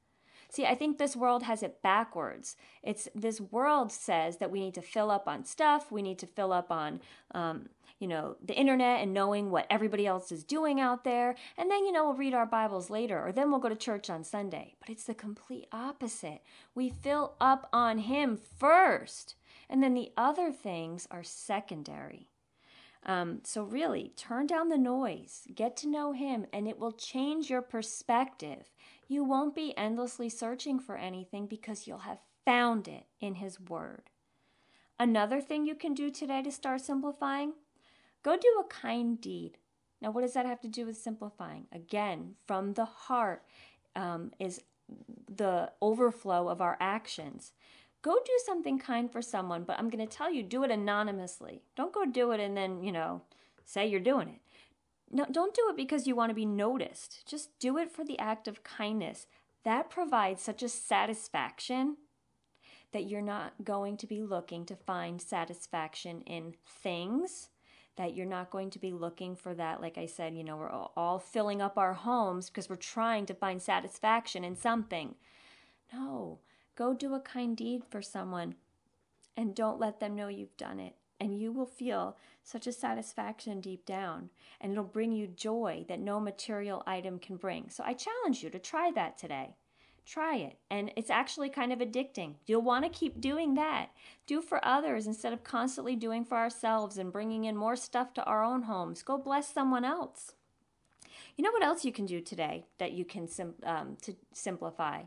See, 0.53 0.67
I 0.67 0.75
think 0.75 0.99
this 0.99 1.15
world 1.15 1.41
has 1.41 1.63
it 1.63 1.81
backwards. 1.81 2.55
It's 2.83 3.09
this 3.15 3.41
world 3.41 3.91
says 3.91 4.37
that 4.37 4.51
we 4.51 4.59
need 4.59 4.75
to 4.75 4.83
fill 4.83 5.09
up 5.09 5.27
on 5.27 5.45
stuff, 5.45 5.91
we 5.91 6.03
need 6.03 6.19
to 6.19 6.27
fill 6.27 6.53
up 6.53 6.71
on, 6.71 7.01
um, 7.33 7.69
you 7.97 8.07
know, 8.07 8.35
the 8.39 8.53
internet 8.53 9.01
and 9.01 9.15
knowing 9.15 9.49
what 9.49 9.65
everybody 9.71 10.05
else 10.05 10.31
is 10.31 10.43
doing 10.43 10.79
out 10.79 11.05
there, 11.05 11.33
and 11.57 11.71
then 11.71 11.85
you 11.85 11.91
know 11.91 12.05
we'll 12.05 12.13
read 12.13 12.35
our 12.35 12.45
Bibles 12.45 12.91
later, 12.91 13.19
or 13.19 13.31
then 13.31 13.49
we'll 13.49 13.59
go 13.59 13.67
to 13.67 13.75
church 13.75 14.11
on 14.11 14.23
Sunday. 14.23 14.75
But 14.79 14.89
it's 14.89 15.05
the 15.05 15.15
complete 15.15 15.65
opposite. 15.71 16.43
We 16.75 16.91
fill 16.91 17.33
up 17.41 17.67
on 17.73 17.97
Him 17.97 18.37
first, 18.37 19.33
and 19.67 19.81
then 19.81 19.95
the 19.95 20.11
other 20.15 20.51
things 20.51 21.07
are 21.09 21.23
secondary. 21.23 22.29
Um, 23.05 23.41
so, 23.43 23.63
really, 23.63 24.13
turn 24.15 24.47
down 24.47 24.69
the 24.69 24.77
noise, 24.77 25.47
get 25.53 25.75
to 25.77 25.89
know 25.89 26.13
Him, 26.13 26.45
and 26.53 26.67
it 26.67 26.79
will 26.79 26.91
change 26.91 27.49
your 27.49 27.61
perspective. 27.61 28.69
You 29.13 29.23
won't 29.23 29.53
be 29.53 29.77
endlessly 29.77 30.27
searching 30.27 30.79
for 30.79 30.97
anything 30.97 31.45
because 31.45 31.85
you'll 31.85 31.99
have 31.99 32.17
found 32.45 32.87
it 32.87 33.05
in 33.19 33.35
His 33.35 33.59
Word. 33.59 34.09
Another 34.97 35.39
thing 35.39 35.67
you 35.67 35.75
can 35.75 35.93
do 35.93 36.09
today 36.09 36.41
to 36.41 36.51
start 36.51 36.81
simplifying 36.81 37.53
go 38.23 38.35
do 38.35 38.59
a 38.59 38.73
kind 38.73 39.21
deed. 39.21 39.59
Now, 40.01 40.09
what 40.09 40.21
does 40.21 40.33
that 40.33 40.47
have 40.47 40.61
to 40.61 40.67
do 40.67 40.87
with 40.87 40.97
simplifying? 40.97 41.67
Again, 41.71 42.33
from 42.47 42.73
the 42.73 42.85
heart 42.85 43.43
um, 43.95 44.31
is 44.39 44.61
the 45.29 45.71
overflow 45.79 46.47
of 46.47 46.59
our 46.59 46.75
actions. 46.79 47.51
Go 48.01 48.15
do 48.15 48.39
something 48.43 48.79
kind 48.79 49.11
for 49.11 49.21
someone, 49.21 49.63
but 49.63 49.77
I'm 49.77 49.91
going 49.91 50.07
to 50.07 50.17
tell 50.17 50.33
you 50.33 50.41
do 50.41 50.63
it 50.63 50.71
anonymously. 50.71 51.61
Don't 51.75 51.93
go 51.93 52.05
do 52.05 52.31
it 52.31 52.39
and 52.39 52.57
then, 52.57 52.83
you 52.83 52.91
know, 52.91 53.21
say 53.63 53.85
you're 53.85 53.99
doing 53.99 54.29
it. 54.29 54.41
No, 55.15 55.27
don't 55.31 55.53
do 55.53 55.67
it 55.69 55.77
because 55.77 56.07
you 56.07 56.15
want 56.15 56.31
to 56.31 56.35
be 56.35 56.45
noticed. 56.45 57.23
Just 57.27 57.57
do 57.59 57.77
it 57.77 57.91
for 57.91 58.03
the 58.03 58.17
act 58.17 58.47
of 58.47 58.63
kindness. 58.63 59.27
That 59.63 59.91
provides 59.91 60.41
such 60.41 60.63
a 60.63 60.67
satisfaction 60.67 61.97
that 62.93 63.07
you're 63.07 63.21
not 63.21 63.53
going 63.63 63.95
to 63.97 64.07
be 64.07 64.23
looking 64.23 64.65
to 64.65 64.75
find 64.75 65.21
satisfaction 65.21 66.21
in 66.21 66.55
things, 66.67 67.49
that 67.95 68.15
you're 68.15 68.25
not 68.25 68.49
going 68.49 68.71
to 68.71 68.79
be 68.79 68.91
looking 68.91 69.35
for 69.35 69.53
that. 69.53 69.81
Like 69.81 69.99
I 69.99 70.07
said, 70.07 70.33
you 70.35 70.43
know, 70.43 70.57
we're 70.57 70.71
all 70.71 71.19
filling 71.19 71.61
up 71.61 71.77
our 71.77 71.93
homes 71.93 72.49
because 72.49 72.67
we're 72.67 72.75
trying 72.75 73.27
to 73.27 73.35
find 73.35 73.61
satisfaction 73.61 74.43
in 74.43 74.55
something. 74.55 75.13
No, 75.93 76.39
go 76.75 76.95
do 76.95 77.13
a 77.13 77.19
kind 77.19 77.55
deed 77.55 77.83
for 77.87 78.01
someone 78.01 78.55
and 79.37 79.53
don't 79.53 79.79
let 79.79 79.99
them 79.99 80.15
know 80.15 80.27
you've 80.27 80.57
done 80.57 80.79
it 80.79 80.95
and 81.19 81.39
you 81.39 81.51
will 81.51 81.65
feel 81.65 82.17
such 82.43 82.67
a 82.67 82.73
satisfaction 82.73 83.61
deep 83.61 83.85
down, 83.85 84.29
and 84.59 84.71
it'll 84.71 84.83
bring 84.83 85.11
you 85.11 85.27
joy 85.27 85.85
that 85.87 85.99
no 85.99 86.19
material 86.19 86.83
item 86.85 87.19
can 87.19 87.37
bring. 87.37 87.69
So 87.69 87.83
I 87.85 87.93
challenge 87.93 88.43
you 88.43 88.49
to 88.49 88.59
try 88.59 88.91
that 88.91 89.17
today. 89.17 89.55
try 90.05 90.35
it. 90.35 90.57
And 90.69 90.91
it's 90.95 91.09
actually 91.09 91.49
kind 91.49 91.71
of 91.71 91.79
addicting. 91.79 92.35
You'll 92.45 92.61
want 92.61 92.83
to 92.85 92.89
keep 92.89 93.21
doing 93.21 93.53
that. 93.55 93.89
Do 94.27 94.41
for 94.41 94.63
others 94.65 95.07
instead 95.07 95.33
of 95.33 95.43
constantly 95.43 95.95
doing 95.95 96.25
for 96.25 96.37
ourselves 96.37 96.97
and 96.97 97.11
bringing 97.11 97.45
in 97.45 97.55
more 97.55 97.75
stuff 97.75 98.13
to 98.15 98.23
our 98.25 98.43
own 98.43 98.63
homes. 98.63 99.03
Go 99.03 99.17
bless 99.17 99.53
someone 99.53 99.85
else. 99.85 100.33
You 101.35 101.43
know 101.43 101.51
what 101.51 101.63
else 101.63 101.85
you 101.85 101.91
can 101.91 102.05
do 102.05 102.21
today 102.21 102.65
that 102.77 102.91
you 102.91 103.05
can 103.05 103.27
sim- 103.27 103.55
um, 103.63 103.97
to 104.01 104.15
simplify? 104.33 105.03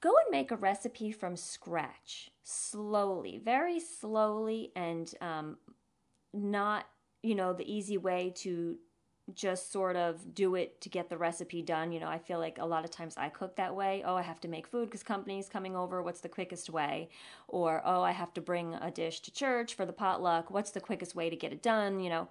Go 0.00 0.10
and 0.10 0.30
make 0.30 0.50
a 0.50 0.56
recipe 0.56 1.12
from 1.12 1.36
scratch, 1.36 2.30
slowly, 2.42 3.38
very 3.38 3.78
slowly, 3.78 4.72
and 4.74 5.12
um, 5.20 5.58
not, 6.32 6.86
you 7.22 7.34
know, 7.34 7.52
the 7.52 7.70
easy 7.70 7.98
way 7.98 8.32
to 8.36 8.78
just 9.34 9.70
sort 9.70 9.96
of 9.96 10.34
do 10.34 10.54
it 10.54 10.80
to 10.80 10.88
get 10.88 11.08
the 11.08 11.16
recipe 11.16 11.62
done. 11.62 11.92
You 11.92 12.00
know, 12.00 12.08
I 12.08 12.18
feel 12.18 12.38
like 12.38 12.58
a 12.58 12.64
lot 12.64 12.84
of 12.84 12.90
times 12.90 13.16
I 13.16 13.28
cook 13.28 13.56
that 13.56 13.74
way. 13.74 14.02
Oh, 14.04 14.16
I 14.16 14.22
have 14.22 14.40
to 14.40 14.48
make 14.48 14.66
food 14.66 14.86
because 14.86 15.02
company's 15.02 15.48
coming 15.48 15.76
over. 15.76 16.02
What's 16.02 16.20
the 16.20 16.28
quickest 16.28 16.70
way? 16.70 17.10
Or, 17.46 17.82
oh, 17.84 18.02
I 18.02 18.12
have 18.12 18.32
to 18.34 18.40
bring 18.40 18.74
a 18.74 18.90
dish 18.90 19.20
to 19.20 19.32
church 19.32 19.74
for 19.74 19.86
the 19.86 19.92
potluck. 19.92 20.50
What's 20.50 20.70
the 20.70 20.80
quickest 20.80 21.14
way 21.14 21.30
to 21.30 21.36
get 21.36 21.52
it 21.52 21.62
done? 21.62 22.00
You 22.00 22.10
know, 22.10 22.28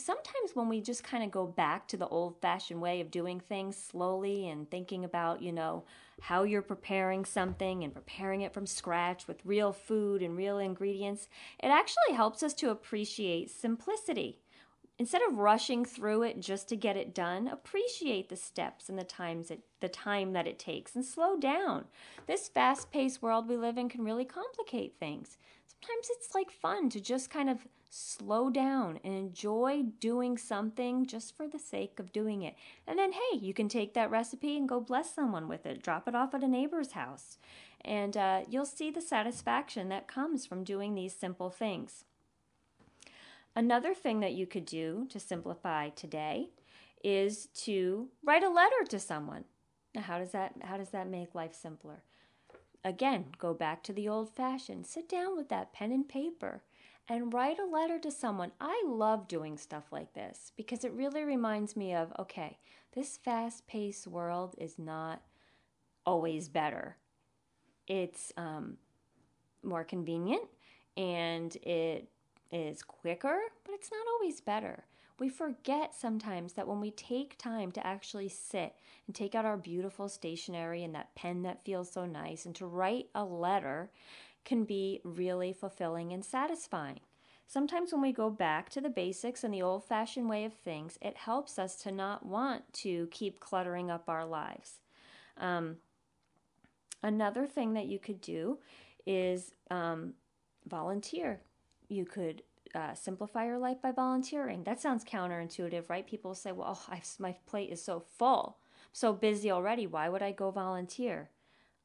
sometimes 0.00 0.54
when 0.54 0.68
we 0.68 0.80
just 0.80 1.04
kind 1.04 1.22
of 1.22 1.30
go 1.30 1.46
back 1.46 1.86
to 1.88 1.96
the 1.96 2.08
old 2.08 2.40
fashioned 2.40 2.80
way 2.80 3.00
of 3.00 3.10
doing 3.10 3.40
things 3.40 3.76
slowly 3.76 4.48
and 4.48 4.70
thinking 4.70 5.04
about, 5.04 5.42
you 5.42 5.52
know, 5.52 5.84
how 6.20 6.42
you're 6.42 6.62
preparing 6.62 7.24
something 7.24 7.84
and 7.84 7.94
preparing 7.94 8.40
it 8.40 8.52
from 8.52 8.66
scratch 8.66 9.26
with 9.28 9.44
real 9.44 9.72
food 9.72 10.22
and 10.22 10.36
real 10.36 10.58
ingredients, 10.58 11.28
it 11.62 11.68
actually 11.68 12.14
helps 12.14 12.42
us 12.42 12.54
to 12.54 12.70
appreciate 12.70 13.50
simplicity 13.50 14.38
Instead 15.00 15.22
of 15.22 15.38
rushing 15.38 15.82
through 15.82 16.24
it 16.24 16.40
just 16.40 16.68
to 16.68 16.76
get 16.76 16.94
it 16.94 17.14
done, 17.14 17.48
appreciate 17.48 18.28
the 18.28 18.36
steps 18.36 18.90
and 18.90 18.98
the 18.98 19.02
times 19.02 19.50
it, 19.50 19.62
the 19.80 19.88
time 19.88 20.34
that 20.34 20.46
it 20.46 20.58
takes 20.58 20.94
and 20.94 21.02
slow 21.02 21.38
down. 21.38 21.86
This 22.26 22.48
fast-paced 22.48 23.22
world 23.22 23.48
we 23.48 23.56
live 23.56 23.78
in 23.78 23.88
can 23.88 24.04
really 24.04 24.26
complicate 24.26 24.96
things. 25.00 25.38
Sometimes 25.82 26.08
it's 26.10 26.34
like 26.34 26.50
fun 26.50 26.90
to 26.90 27.00
just 27.00 27.30
kind 27.30 27.48
of 27.48 27.66
slow 27.88 28.50
down 28.50 29.00
and 29.02 29.14
enjoy 29.14 29.82
doing 29.98 30.36
something 30.36 31.06
just 31.06 31.36
for 31.36 31.48
the 31.48 31.58
sake 31.58 31.98
of 31.98 32.12
doing 32.12 32.42
it. 32.42 32.54
And 32.86 32.98
then, 32.98 33.12
hey, 33.12 33.38
you 33.38 33.54
can 33.54 33.68
take 33.68 33.94
that 33.94 34.10
recipe 34.10 34.56
and 34.56 34.68
go 34.68 34.80
bless 34.80 35.14
someone 35.14 35.48
with 35.48 35.64
it, 35.64 35.82
drop 35.82 36.06
it 36.06 36.14
off 36.14 36.34
at 36.34 36.44
a 36.44 36.48
neighbor's 36.48 36.92
house, 36.92 37.38
and 37.80 38.16
uh, 38.16 38.40
you'll 38.48 38.66
see 38.66 38.90
the 38.90 39.00
satisfaction 39.00 39.88
that 39.88 40.06
comes 40.06 40.44
from 40.44 40.64
doing 40.64 40.94
these 40.94 41.14
simple 41.14 41.50
things. 41.50 42.04
Another 43.56 43.94
thing 43.94 44.20
that 44.20 44.34
you 44.34 44.46
could 44.46 44.66
do 44.66 45.06
to 45.10 45.18
simplify 45.18 45.88
today 45.88 46.50
is 47.02 47.46
to 47.46 48.08
write 48.22 48.44
a 48.44 48.50
letter 48.50 48.84
to 48.88 48.98
someone. 48.98 49.44
Now, 49.94 50.02
how 50.02 50.18
does 50.18 50.30
that 50.32 50.54
how 50.62 50.76
does 50.76 50.90
that 50.90 51.08
make 51.08 51.34
life 51.34 51.54
simpler? 51.54 52.02
Again, 52.84 53.26
go 53.38 53.52
back 53.52 53.82
to 53.84 53.92
the 53.92 54.08
old 54.08 54.30
fashioned. 54.30 54.86
Sit 54.86 55.08
down 55.08 55.36
with 55.36 55.48
that 55.50 55.72
pen 55.72 55.92
and 55.92 56.08
paper 56.08 56.62
and 57.08 57.32
write 57.32 57.58
a 57.58 57.66
letter 57.66 57.98
to 57.98 58.10
someone. 58.10 58.52
I 58.60 58.82
love 58.86 59.28
doing 59.28 59.58
stuff 59.58 59.84
like 59.90 60.14
this 60.14 60.52
because 60.56 60.84
it 60.84 60.92
really 60.92 61.24
reminds 61.24 61.76
me 61.76 61.94
of 61.94 62.12
okay, 62.18 62.58
this 62.94 63.16
fast 63.16 63.66
paced 63.66 64.06
world 64.06 64.54
is 64.58 64.78
not 64.78 65.20
always 66.06 66.48
better. 66.48 66.96
It's 67.86 68.32
um, 68.36 68.78
more 69.62 69.84
convenient 69.84 70.44
and 70.96 71.54
it 71.56 72.08
is 72.50 72.82
quicker, 72.82 73.40
but 73.64 73.74
it's 73.74 73.90
not 73.90 74.06
always 74.14 74.40
better. 74.40 74.84
We 75.20 75.28
forget 75.28 75.94
sometimes 75.94 76.54
that 76.54 76.66
when 76.66 76.80
we 76.80 76.90
take 76.90 77.36
time 77.36 77.72
to 77.72 77.86
actually 77.86 78.30
sit 78.30 78.74
and 79.06 79.14
take 79.14 79.34
out 79.34 79.44
our 79.44 79.58
beautiful 79.58 80.08
stationery 80.08 80.82
and 80.82 80.94
that 80.94 81.14
pen 81.14 81.42
that 81.42 81.62
feels 81.62 81.92
so 81.92 82.06
nice 82.06 82.46
and 82.46 82.54
to 82.56 82.64
write 82.64 83.08
a 83.14 83.22
letter 83.22 83.90
can 84.46 84.64
be 84.64 85.02
really 85.04 85.52
fulfilling 85.52 86.14
and 86.14 86.24
satisfying. 86.24 87.00
Sometimes 87.46 87.92
when 87.92 88.00
we 88.00 88.12
go 88.12 88.30
back 88.30 88.70
to 88.70 88.80
the 88.80 88.88
basics 88.88 89.44
and 89.44 89.52
the 89.52 89.60
old 89.60 89.84
fashioned 89.84 90.30
way 90.30 90.46
of 90.46 90.54
things, 90.54 90.98
it 91.02 91.18
helps 91.18 91.58
us 91.58 91.76
to 91.82 91.92
not 91.92 92.24
want 92.24 92.72
to 92.72 93.06
keep 93.10 93.40
cluttering 93.40 93.90
up 93.90 94.08
our 94.08 94.24
lives. 94.24 94.78
Um, 95.36 95.76
another 97.02 97.46
thing 97.46 97.74
that 97.74 97.86
you 97.86 97.98
could 97.98 98.22
do 98.22 98.58
is 99.04 99.52
um, 99.70 100.14
volunteer 100.66 101.42
you 101.90 102.06
could 102.06 102.42
uh, 102.74 102.94
simplify 102.94 103.46
your 103.46 103.58
life 103.58 103.80
by 103.82 103.92
volunteering. 103.92 104.64
That 104.64 104.80
sounds 104.80 105.04
counterintuitive, 105.04 105.88
right? 105.88 106.06
People 106.06 106.34
say, 106.34 106.52
well, 106.52 106.78
oh, 106.90 106.98
my 107.18 107.34
plate 107.46 107.70
is 107.70 107.82
so 107.82 108.00
full, 108.00 108.58
I'm 108.82 108.88
so 108.92 109.12
busy 109.12 109.50
already. 109.50 109.86
Why 109.86 110.08
would 110.08 110.22
I 110.22 110.32
go 110.32 110.50
volunteer? 110.50 111.30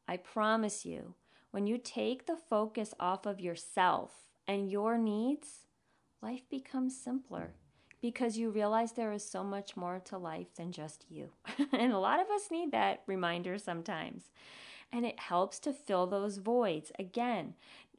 I 0.07 0.17
promise 0.17 0.85
you, 0.85 1.15
when 1.51 1.67
you 1.67 1.77
take 1.77 2.25
the 2.25 2.37
focus 2.37 2.93
off 2.99 3.25
of 3.25 3.39
yourself 3.39 4.11
and 4.47 4.69
your 4.69 4.97
needs, 4.97 5.65
life 6.21 6.43
becomes 6.49 6.97
simpler 6.97 7.53
because 8.01 8.37
you 8.37 8.49
realize 8.49 8.91
there 8.91 9.13
is 9.13 9.27
so 9.27 9.43
much 9.43 9.75
more 9.75 9.99
to 10.05 10.17
life 10.17 10.53
than 10.55 10.71
just 10.71 11.05
you. 11.09 11.29
and 11.71 11.91
a 11.91 11.97
lot 11.97 12.19
of 12.19 12.29
us 12.29 12.51
need 12.51 12.71
that 12.71 13.01
reminder 13.07 13.57
sometimes. 13.57 14.29
And 14.91 15.05
it 15.05 15.19
helps 15.19 15.59
to 15.61 15.73
fill 15.73 16.05
those 16.05 16.37
voids. 16.37 16.91
Again, 16.99 17.55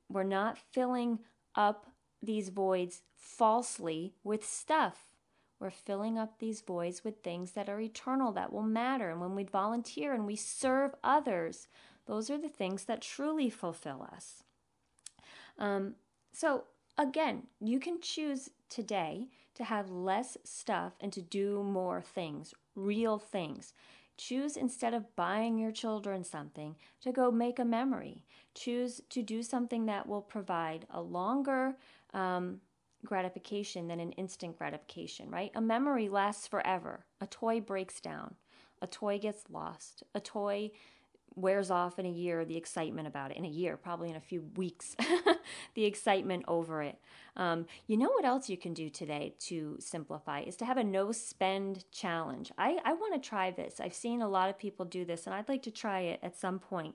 we're 0.09 0.23
not 0.23 0.59
filling 0.73 1.19
up 1.57 1.87
these 2.23 2.49
voids 2.49 3.03
falsely 3.15 4.15
with 4.25 4.45
stuff. 4.47 5.07
We're 5.59 5.71
filling 5.71 6.19
up 6.19 6.39
these 6.39 6.61
voids 6.61 7.03
with 7.03 7.23
things 7.23 7.53
that 7.53 7.69
are 7.69 7.81
eternal, 7.81 8.33
that 8.33 8.53
will 8.53 8.63
matter. 8.63 9.11
And 9.11 9.21
when 9.21 9.35
we 9.35 9.45
volunteer 9.45 10.13
and 10.13 10.27
we 10.27 10.37
serve 10.37 10.95
others, 11.03 11.69
those 12.07 12.31
are 12.31 12.39
the 12.39 12.49
things 12.49 12.85
that 12.85 13.01
truly 13.01 13.49
fulfill 13.49 14.07
us. 14.13 14.43
Um, 15.59 15.95
so, 16.33 16.65
again, 16.99 17.45
you 17.61 17.81
can 17.81 18.01
choose 18.01 18.51
today 18.69 19.29
to 19.55 19.65
have 19.65 19.91
less 19.91 20.37
stuff 20.45 20.93
and 21.01 21.13
to 21.15 21.23
do 21.23 21.63
more 21.63 22.03
things, 22.03 22.53
real 22.75 23.19
things. 23.19 23.73
Choose 24.19 24.57
instead 24.57 24.95
of 24.95 25.15
buying 25.17 25.59
your 25.59 25.73
children 25.73 26.25
something 26.25 26.77
to 27.03 27.13
go 27.13 27.31
make 27.31 27.59
a 27.59 27.65
memory. 27.65 28.25
Choose 28.55 29.01
to 29.11 29.23
do 29.23 29.43
something 29.43 29.87
that 29.87 30.07
will 30.07 30.23
provide 30.23 30.87
a 30.91 31.01
longer 31.01 31.77
um, 32.15 32.61
gratification 33.05 33.89
than 33.89 34.01
an 34.01 34.13
instant 34.13 34.59
gratification, 34.59 35.31
right? 35.31 35.51
A 35.55 35.61
memory 35.61 36.09
lasts 36.09 36.47
forever. 36.47 37.07
A 37.21 37.27
toy 37.27 37.61
breaks 37.61 38.01
down. 38.01 38.35
A 38.83 38.87
toy 38.87 39.19
gets 39.19 39.45
lost. 39.51 40.03
A 40.15 40.21
toy 40.21 40.71
wears 41.37 41.71
off 41.71 41.99
in 41.99 42.07
a 42.07 42.11
year 42.11 42.45
the 42.45 42.57
excitement 42.57 43.07
about 43.07 43.31
it 43.31 43.37
in 43.37 43.45
a 43.45 43.49
year 43.49 43.77
probably 43.77 44.09
in 44.09 44.17
a 44.17 44.21
few 44.21 44.43
weeks 44.57 44.97
the 45.75 45.85
excitement 45.85 46.45
over 46.49 46.83
it. 46.83 46.99
Um, 47.37 47.67
you 47.87 47.99
know 47.99 48.09
what 48.09 48.25
else 48.25 48.49
you 48.49 48.57
can 48.57 48.73
do 48.73 48.89
today 48.89 49.35
to 49.41 49.77
simplify 49.79 50.41
is 50.41 50.57
to 50.57 50.65
have 50.65 50.79
a 50.79 50.85
no 50.85 51.13
spend 51.13 51.85
challenge. 51.93 52.51
I, 52.57 52.79
I 52.85 52.95
want 52.95 53.15
to 53.15 53.29
try 53.29 53.51
this. 53.51 53.79
I've 53.79 53.95
seen 53.95 54.23
a 54.23 54.29
lot 54.29 54.49
of 54.49 54.59
people 54.59 54.87
do 54.87 55.05
this 55.05 55.27
and 55.27 55.35
i'd 55.35 55.49
like 55.49 55.63
to 55.63 55.71
try 55.71 56.01
it 56.01 56.21
at 56.23 56.37
some 56.37 56.59
point. 56.59 56.95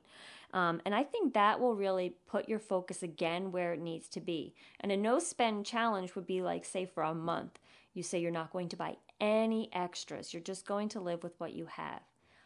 Um, 0.53 0.81
and 0.85 0.93
i 0.95 1.03
think 1.03 1.33
that 1.33 1.59
will 1.59 1.75
really 1.75 2.15
put 2.27 2.49
your 2.49 2.59
focus 2.59 3.03
again 3.03 3.51
where 3.51 3.73
it 3.73 3.79
needs 3.79 4.09
to 4.09 4.19
be. 4.19 4.55
And 4.79 4.91
a 4.91 4.97
no 4.97 5.19
spend 5.19 5.65
challenge 5.65 6.15
would 6.15 6.25
be 6.25 6.41
like 6.41 6.65
say 6.65 6.85
for 6.85 7.03
a 7.03 7.13
month 7.13 7.59
you 7.93 8.01
say 8.01 8.19
you're 8.19 8.31
not 8.31 8.53
going 8.53 8.69
to 8.69 8.77
buy 8.77 8.95
any 9.19 9.69
extras. 9.73 10.33
You're 10.33 10.41
just 10.41 10.65
going 10.65 10.89
to 10.89 10.99
live 10.99 11.23
with 11.23 11.33
what 11.39 11.53
you 11.53 11.65
have 11.65 12.01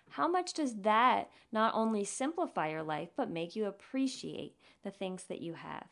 how 0.09 0.27
much 0.27 0.53
does 0.53 0.75
that 0.81 1.29
not 1.51 1.73
only 1.75 2.03
simplify 2.03 2.69
your 2.69 2.83
life, 2.83 3.09
but 3.15 3.29
make 3.29 3.55
you 3.55 3.65
appreciate 3.65 4.55
the 4.83 4.91
things 4.91 5.25
that 5.25 5.41
you 5.41 5.53
have? 5.53 5.87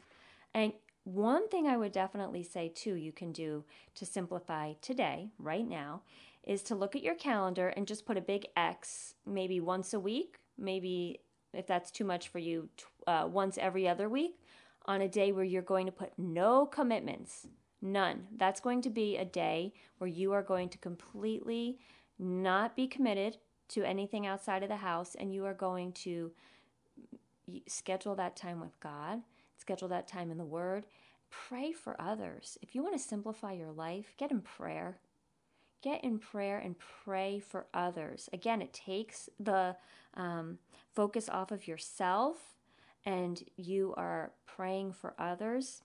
And 0.53 0.73
one 1.03 1.49
thing 1.49 1.67
I 1.67 1.77
would 1.77 1.91
definitely 1.91 2.43
say 2.43 2.69
too, 2.69 2.95
you 2.95 3.11
can 3.11 3.31
do 3.31 3.65
to 3.95 4.05
simplify 4.05 4.73
today, 4.81 5.29
right 5.37 5.67
now, 5.67 6.01
is 6.43 6.61
to 6.63 6.75
look 6.75 6.95
at 6.95 7.03
your 7.03 7.15
calendar 7.15 7.69
and 7.69 7.87
just 7.87 8.05
put 8.05 8.17
a 8.17 8.21
big 8.21 8.47
X 8.55 9.15
maybe 9.25 9.59
once 9.59 9.93
a 9.93 9.99
week, 9.99 10.39
maybe 10.57 11.19
if 11.53 11.67
that's 11.67 11.91
too 11.91 12.05
much 12.05 12.29
for 12.29 12.39
you, 12.39 12.69
uh, 13.07 13.27
once 13.29 13.57
every 13.57 13.87
other 13.87 14.09
week 14.09 14.39
on 14.85 15.01
a 15.01 15.07
day 15.07 15.31
where 15.31 15.43
you're 15.43 15.61
going 15.61 15.85
to 15.85 15.91
put 15.91 16.11
no 16.17 16.65
commitments, 16.65 17.47
none. 17.81 18.27
That's 18.35 18.59
going 18.59 18.81
to 18.83 18.89
be 18.89 19.17
a 19.17 19.25
day 19.25 19.73
where 19.97 20.09
you 20.09 20.33
are 20.33 20.41
going 20.41 20.69
to 20.69 20.77
completely 20.77 21.79
not 22.19 22.75
be 22.75 22.87
committed 22.87 23.37
to 23.69 23.83
anything 23.83 24.25
outside 24.27 24.63
of 24.63 24.69
the 24.69 24.77
house 24.77 25.15
and 25.15 25.33
you 25.33 25.45
are 25.45 25.53
going 25.53 25.91
to 25.93 26.31
schedule 27.67 28.15
that 28.15 28.35
time 28.35 28.59
with 28.59 28.79
God, 28.79 29.21
schedule 29.57 29.87
that 29.89 30.07
time 30.07 30.31
in 30.31 30.37
the 30.37 30.45
Word, 30.45 30.85
pray 31.29 31.71
for 31.71 31.99
others. 31.99 32.57
If 32.61 32.75
you 32.75 32.83
want 32.83 32.95
to 32.95 32.99
simplify 32.99 33.53
your 33.53 33.71
life, 33.71 34.13
get 34.17 34.31
in 34.31 34.41
prayer. 34.41 34.99
Get 35.81 36.03
in 36.03 36.17
prayer 36.19 36.59
and 36.59 36.75
pray 37.03 37.39
for 37.39 37.65
others. 37.73 38.29
Again, 38.31 38.61
it 38.61 38.73
takes 38.73 39.29
the 39.39 39.75
um, 40.13 40.59
focus 40.95 41.27
off 41.27 41.51
of 41.51 41.67
yourself 41.67 42.37
and 43.05 43.43
you 43.57 43.93
are 43.97 44.31
praying 44.45 44.93
for 44.93 45.13
others. 45.19 45.81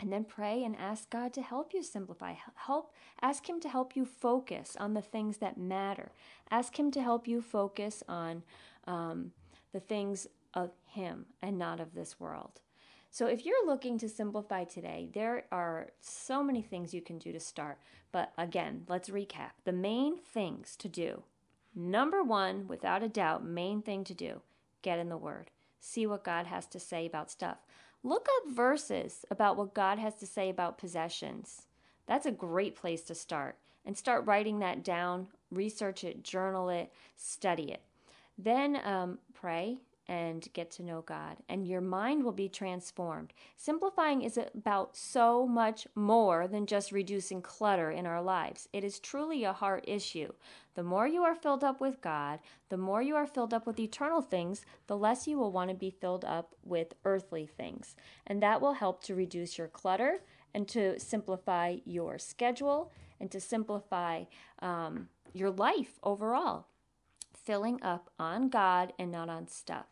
And 0.00 0.10
then 0.10 0.24
pray 0.24 0.64
and 0.64 0.74
ask 0.76 1.10
God 1.10 1.34
to 1.34 1.42
help 1.42 1.74
you 1.74 1.82
simplify. 1.82 2.34
Help 2.54 2.92
ask 3.20 3.46
him 3.46 3.60
to 3.60 3.68
help 3.68 3.94
you 3.94 4.06
focus 4.06 4.76
on 4.80 4.94
the 4.94 5.02
things 5.02 5.36
that 5.38 5.58
matter. 5.58 6.12
Ask 6.50 6.78
him 6.78 6.90
to 6.92 7.02
help 7.02 7.28
you 7.28 7.42
focus 7.42 8.02
on 8.08 8.42
um, 8.86 9.32
the 9.72 9.80
things 9.80 10.26
of 10.54 10.70
him 10.86 11.26
and 11.42 11.58
not 11.58 11.80
of 11.80 11.94
this 11.94 12.18
world. 12.18 12.60
So, 13.12 13.26
if 13.26 13.44
you're 13.44 13.66
looking 13.66 13.98
to 13.98 14.08
simplify 14.08 14.64
today, 14.64 15.08
there 15.12 15.44
are 15.50 15.88
so 16.00 16.42
many 16.42 16.62
things 16.62 16.94
you 16.94 17.02
can 17.02 17.18
do 17.18 17.32
to 17.32 17.40
start. 17.40 17.78
But 18.12 18.32
again, 18.38 18.84
let's 18.88 19.10
recap. 19.10 19.50
The 19.64 19.72
main 19.72 20.18
things 20.18 20.76
to 20.76 20.88
do 20.88 21.24
number 21.74 22.22
one, 22.22 22.66
without 22.68 23.02
a 23.02 23.08
doubt, 23.08 23.44
main 23.44 23.82
thing 23.82 24.04
to 24.04 24.14
do 24.14 24.40
get 24.82 24.98
in 24.98 25.08
the 25.08 25.16
Word, 25.16 25.50
see 25.78 26.06
what 26.06 26.24
God 26.24 26.46
has 26.46 26.66
to 26.68 26.80
say 26.80 27.04
about 27.04 27.30
stuff. 27.30 27.58
Look 28.02 28.28
up 28.36 28.52
verses 28.52 29.24
about 29.30 29.56
what 29.56 29.74
God 29.74 29.98
has 29.98 30.14
to 30.16 30.26
say 30.26 30.48
about 30.48 30.78
possessions. 30.78 31.66
That's 32.06 32.26
a 32.26 32.32
great 32.32 32.74
place 32.74 33.02
to 33.02 33.14
start. 33.14 33.56
And 33.84 33.96
start 33.96 34.26
writing 34.26 34.58
that 34.58 34.84
down, 34.84 35.28
research 35.50 36.04
it, 36.04 36.22
journal 36.22 36.68
it, 36.68 36.92
study 37.16 37.72
it. 37.72 37.82
Then 38.38 38.80
um, 38.84 39.18
pray 39.34 39.78
and 40.10 40.48
get 40.54 40.72
to 40.72 40.82
know 40.82 41.02
God, 41.02 41.36
and 41.48 41.68
your 41.68 41.80
mind 41.80 42.24
will 42.24 42.32
be 42.32 42.48
transformed. 42.48 43.32
Simplifying 43.56 44.22
is 44.22 44.36
about 44.36 44.96
so 44.96 45.46
much 45.46 45.86
more 45.94 46.48
than 46.48 46.66
just 46.66 46.90
reducing 46.90 47.40
clutter 47.40 47.92
in 47.92 48.06
our 48.06 48.20
lives. 48.20 48.68
It 48.72 48.82
is 48.82 48.98
truly 48.98 49.44
a 49.44 49.52
heart 49.52 49.84
issue. 49.86 50.32
The 50.74 50.82
more 50.82 51.06
you 51.06 51.22
are 51.22 51.36
filled 51.36 51.62
up 51.62 51.80
with 51.80 52.00
God, 52.00 52.40
the 52.70 52.76
more 52.76 53.00
you 53.00 53.14
are 53.14 53.26
filled 53.26 53.54
up 53.54 53.68
with 53.68 53.78
eternal 53.78 54.20
things, 54.20 54.64
the 54.88 54.96
less 54.96 55.28
you 55.28 55.38
will 55.38 55.52
want 55.52 55.70
to 55.70 55.76
be 55.76 55.90
filled 55.90 56.24
up 56.24 56.56
with 56.64 56.94
earthly 57.04 57.46
things. 57.46 57.94
And 58.26 58.42
that 58.42 58.60
will 58.60 58.74
help 58.74 59.04
to 59.04 59.14
reduce 59.14 59.58
your 59.58 59.68
clutter 59.68 60.22
and 60.52 60.66
to 60.70 60.98
simplify 60.98 61.76
your 61.84 62.18
schedule 62.18 62.90
and 63.20 63.30
to 63.30 63.38
simplify 63.40 64.24
um, 64.58 65.08
your 65.32 65.50
life 65.50 66.00
overall 66.02 66.66
filling 67.44 67.82
up 67.82 68.10
on 68.18 68.48
God 68.48 68.92
and 68.98 69.10
not 69.10 69.28
on 69.28 69.46
stuff. 69.46 69.86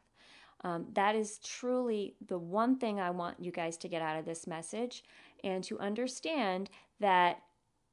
Um, 0.64 0.86
that 0.94 1.14
is 1.14 1.38
truly 1.38 2.16
the 2.26 2.38
one 2.38 2.78
thing 2.78 2.98
I 2.98 3.10
want 3.10 3.40
you 3.40 3.52
guys 3.52 3.76
to 3.78 3.88
get 3.88 4.02
out 4.02 4.18
of 4.18 4.24
this 4.24 4.46
message 4.46 5.04
and 5.44 5.62
to 5.64 5.78
understand 5.78 6.68
that 7.00 7.42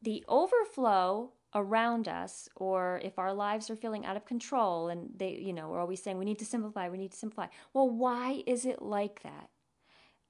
the 0.01 0.23
overflow 0.28 1.32
around 1.54 2.08
us 2.08 2.49
or 2.56 2.99
if 3.04 3.17
our 3.17 3.34
lives 3.34 3.69
are 3.69 3.75
feeling 3.75 4.06
out 4.06 4.17
of 4.17 4.25
control 4.25 4.89
and 4.89 5.10
they 5.15 5.39
you 5.41 5.54
know 5.54 5.69
we're 5.69 5.80
always 5.80 6.04
saying 6.04 6.17
we 6.17 6.25
need 6.25 6.38
to 6.38 6.45
simplify 6.45 6.89
we 6.89 6.97
need 6.97 7.12
to 7.12 7.17
simplify 7.17 7.47
well 7.73 7.89
why 7.89 8.43
is 8.45 8.65
it 8.65 8.82
like 8.82 9.23
that 9.23 9.49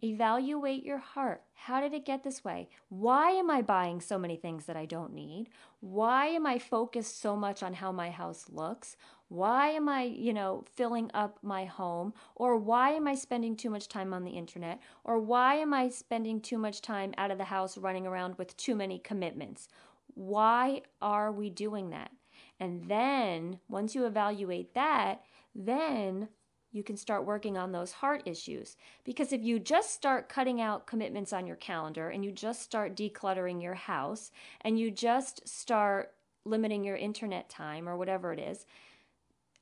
Evaluate 0.04 0.84
your 0.84 0.98
heart. 0.98 1.42
How 1.54 1.80
did 1.80 1.94
it 1.94 2.06
get 2.06 2.24
this 2.24 2.44
way? 2.44 2.68
Why 2.90 3.32
am 3.32 3.50
I 3.50 3.62
buying 3.62 4.02
so 4.02 4.20
many 4.20 4.36
things 4.36 4.66
that 4.66 4.76
I 4.76 4.86
don't 4.86 5.14
need? 5.14 5.50
Why 5.80 6.28
am 6.28 6.46
I 6.46 6.60
focused 6.60 7.20
so 7.20 7.36
much 7.36 7.64
on 7.64 7.74
how 7.74 7.92
my 7.92 8.10
house 8.10 8.46
looks? 8.52 8.98
Why 9.28 9.70
am 9.70 9.90
I, 9.90 10.04
you 10.04 10.34
know, 10.34 10.64
filling 10.76 11.10
up 11.14 11.40
my 11.42 11.66
home? 11.66 12.14
Or 12.36 12.58
why 12.58 12.92
am 12.92 13.08
I 13.08 13.16
spending 13.16 13.56
too 13.56 13.70
much 13.70 13.88
time 13.88 14.14
on 14.14 14.24
the 14.24 14.32
internet? 14.32 14.80
Or 15.04 15.20
why 15.20 15.56
am 15.56 15.74
I 15.74 15.90
spending 15.90 16.40
too 16.40 16.58
much 16.58 16.82
time 16.82 17.14
out 17.18 17.32
of 17.32 17.38
the 17.38 17.46
house 17.46 17.78
running 17.78 18.06
around 18.06 18.38
with 18.38 18.56
too 18.58 18.76
many 18.76 19.00
commitments? 19.00 19.68
Why 20.14 20.84
are 21.02 21.32
we 21.32 21.50
doing 21.50 21.90
that? 21.90 22.12
And 22.60 22.88
then 22.88 23.60
once 23.68 23.96
you 23.96 24.06
evaluate 24.06 24.74
that, 24.76 25.24
then 25.54 26.30
you 26.72 26.84
can 26.84 26.98
start 26.98 27.26
working 27.26 27.58
on 27.58 27.72
those 27.72 27.94
heart 27.94 28.22
issues. 28.26 28.76
Because 29.06 29.32
if 29.32 29.42
you 29.42 29.60
just 29.60 29.92
start 29.92 30.30
cutting 30.30 30.60
out 30.62 30.88
commitments 30.88 31.32
on 31.34 31.48
your 31.48 31.56
calendar 31.56 32.10
and 32.10 32.24
you 32.24 32.32
just 32.32 32.62
start 32.62 32.96
decluttering 32.96 33.62
your 33.62 33.74
house 33.74 34.32
and 34.62 34.78
you 34.78 34.92
just 34.92 35.48
start 35.48 36.12
limiting 36.44 36.84
your 36.84 36.98
internet 36.98 37.50
time 37.50 37.88
or 37.88 37.98
whatever 37.98 38.34
it 38.34 38.40
is, 38.40 38.66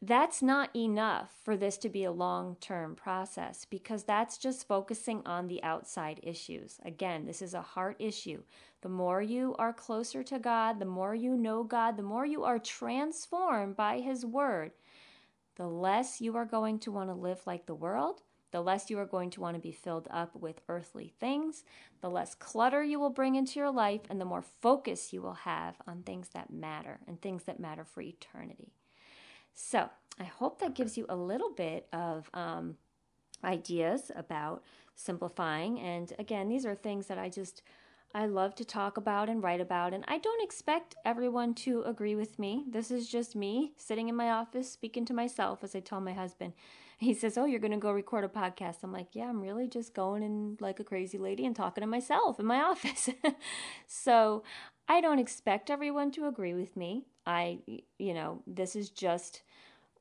that's 0.05 0.41
not 0.41 0.75
enough 0.75 1.31
for 1.45 1.55
this 1.55 1.77
to 1.77 1.87
be 1.87 2.03
a 2.03 2.11
long 2.11 2.57
term 2.59 2.93
process 2.93 3.63
because 3.63 4.03
that's 4.03 4.37
just 4.37 4.67
focusing 4.67 5.21
on 5.25 5.47
the 5.47 5.63
outside 5.63 6.19
issues. 6.23 6.77
Again, 6.83 7.25
this 7.25 7.41
is 7.41 7.53
a 7.53 7.61
heart 7.61 7.95
issue. 7.99 8.43
The 8.81 8.89
more 8.89 9.21
you 9.21 9.55
are 9.57 9.71
closer 9.71 10.21
to 10.23 10.39
God, 10.39 10.79
the 10.79 10.85
more 10.85 11.15
you 11.15 11.37
know 11.37 11.63
God, 11.63 11.95
the 11.95 12.03
more 12.03 12.25
you 12.25 12.43
are 12.43 12.59
transformed 12.59 13.77
by 13.77 14.01
His 14.01 14.25
Word, 14.25 14.71
the 15.55 15.67
less 15.67 16.19
you 16.19 16.35
are 16.35 16.45
going 16.45 16.79
to 16.79 16.91
want 16.91 17.09
to 17.09 17.15
live 17.15 17.39
like 17.45 17.65
the 17.65 17.73
world, 17.73 18.23
the 18.51 18.59
less 18.59 18.89
you 18.89 18.99
are 18.99 19.05
going 19.05 19.29
to 19.29 19.39
want 19.39 19.55
to 19.55 19.61
be 19.61 19.71
filled 19.71 20.09
up 20.11 20.35
with 20.35 20.59
earthly 20.67 21.13
things, 21.17 21.63
the 22.01 22.09
less 22.09 22.35
clutter 22.35 22.83
you 22.83 22.99
will 22.99 23.09
bring 23.09 23.35
into 23.35 23.57
your 23.57 23.71
life, 23.71 24.01
and 24.09 24.19
the 24.19 24.25
more 24.25 24.41
focus 24.41 25.13
you 25.13 25.21
will 25.21 25.33
have 25.33 25.75
on 25.87 26.03
things 26.03 26.27
that 26.33 26.51
matter 26.51 26.99
and 27.07 27.21
things 27.21 27.45
that 27.45 27.59
matter 27.61 27.85
for 27.85 28.01
eternity. 28.01 28.73
So, 29.53 29.89
I 30.19 30.25
hope 30.25 30.59
that 30.59 30.75
gives 30.75 30.97
you 30.97 31.05
a 31.09 31.15
little 31.15 31.51
bit 31.51 31.87
of 31.91 32.29
um, 32.33 32.77
ideas 33.43 34.11
about 34.15 34.63
simplifying. 34.95 35.79
And 35.79 36.13
again, 36.19 36.49
these 36.49 36.65
are 36.65 36.75
things 36.75 37.07
that 37.07 37.17
I 37.17 37.29
just 37.29 37.63
I 38.15 38.27
love 38.27 38.53
to 38.55 38.65
talk 38.65 38.97
about 38.97 39.27
and 39.27 39.41
write 39.41 39.59
about, 39.59 39.91
and 39.91 40.05
I 40.07 40.19
don't 40.19 40.43
expect 40.43 40.93
everyone 41.03 41.55
to 41.55 41.81
agree 41.81 42.13
with 42.13 42.37
me. 42.37 42.63
This 42.69 42.91
is 42.91 43.09
just 43.09 43.35
me 43.35 43.73
sitting 43.75 44.07
in 44.07 44.15
my 44.15 44.29
office 44.29 44.71
speaking 44.71 45.03
to 45.05 45.15
myself, 45.15 45.63
as 45.63 45.75
I 45.75 45.79
tell 45.79 45.99
my 45.99 46.13
husband. 46.13 46.53
He 46.99 47.15
says, 47.15 47.39
Oh, 47.39 47.45
you're 47.45 47.59
going 47.59 47.71
to 47.71 47.77
go 47.77 47.91
record 47.91 48.23
a 48.23 48.27
podcast. 48.27 48.77
I'm 48.83 48.93
like, 48.93 49.09
Yeah, 49.13 49.29
I'm 49.29 49.41
really 49.41 49.67
just 49.67 49.95
going 49.95 50.21
in 50.21 50.57
like 50.59 50.79
a 50.79 50.83
crazy 50.83 51.17
lady 51.17 51.43
and 51.43 51.55
talking 51.55 51.81
to 51.81 51.87
myself 51.87 52.39
in 52.39 52.45
my 52.45 52.61
office. 52.61 53.09
so 53.87 54.43
I 54.87 55.01
don't 55.01 55.19
expect 55.19 55.71
everyone 55.71 56.11
to 56.11 56.27
agree 56.27 56.53
with 56.53 56.77
me. 56.77 57.07
I, 57.25 57.59
you 57.97 58.13
know, 58.13 58.41
this 58.47 58.75
is 58.75 58.89
just 58.89 59.41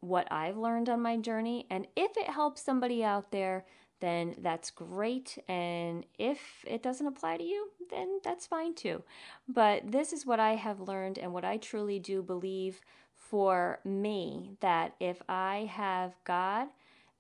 what 0.01 0.31
I've 0.31 0.57
learned 0.57 0.89
on 0.89 1.01
my 1.01 1.17
journey. 1.17 1.67
And 1.71 1.87
if 1.97 2.17
it 2.17 2.29
helps 2.29 2.63
somebody 2.63 3.05
out 3.05 3.31
there, 3.31 3.65
then 4.01 4.35
that's 4.39 4.71
great. 4.71 5.39
And 5.49 6.05
if 6.19 6.65
it 6.67 6.83
doesn't 6.83 7.07
apply 7.07 7.37
to 7.37 7.45
you, 7.45 7.71
then 7.89 8.19
that's 8.25 8.47
fine 8.47 8.75
too. 8.75 9.05
But 9.49 9.93
this 9.93 10.13
is 10.13 10.27
what 10.27 10.41
I 10.41 10.57
have 10.57 10.81
learned 10.81 11.19
and 11.19 11.33
what 11.33 11.45
I 11.45 11.57
truly 11.57 12.01
do 12.01 12.21
believe 12.21 12.81
for 13.15 13.79
me 13.85 14.57
that 14.61 14.95
if 14.99 15.23
I 15.29 15.71
have 15.73 16.17
God, 16.25 16.67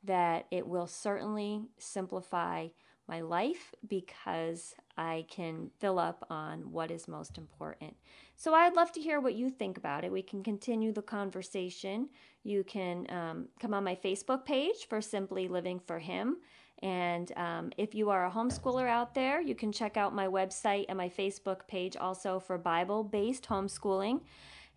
that 0.02 0.46
it 0.50 0.66
will 0.66 0.88
certainly 0.88 1.62
simplify 1.78 2.68
my 3.08 3.20
life 3.20 3.72
because 3.86 4.74
I 4.96 5.26
can 5.30 5.70
fill 5.80 5.98
up 5.98 6.26
on 6.28 6.70
what 6.72 6.90
is 6.90 7.08
most 7.08 7.38
important. 7.38 7.96
So 8.36 8.54
I'd 8.54 8.76
love 8.76 8.92
to 8.92 9.00
hear 9.00 9.20
what 9.20 9.34
you 9.34 9.48
think 9.48 9.78
about 9.78 10.04
it. 10.04 10.12
We 10.12 10.22
can 10.22 10.42
continue 10.42 10.92
the 10.92 11.02
conversation. 11.02 12.08
You 12.42 12.64
can 12.64 13.06
um, 13.10 13.48
come 13.60 13.72
on 13.72 13.84
my 13.84 13.94
Facebook 13.94 14.44
page 14.44 14.88
for 14.88 15.00
Simply 15.00 15.48
Living 15.48 15.80
for 15.80 15.98
Him. 15.98 16.38
And 16.82 17.32
um, 17.36 17.70
if 17.78 17.94
you 17.94 18.10
are 18.10 18.26
a 18.26 18.30
homeschooler 18.30 18.88
out 18.88 19.14
there, 19.14 19.40
you 19.40 19.54
can 19.54 19.70
check 19.70 19.96
out 19.96 20.14
my 20.14 20.26
website 20.26 20.86
and 20.88 20.98
my 20.98 21.08
Facebook 21.08 21.68
page 21.68 21.96
also 21.96 22.40
for 22.40 22.58
Bible 22.58 23.04
based 23.04 23.48
homeschooling. 23.48 24.20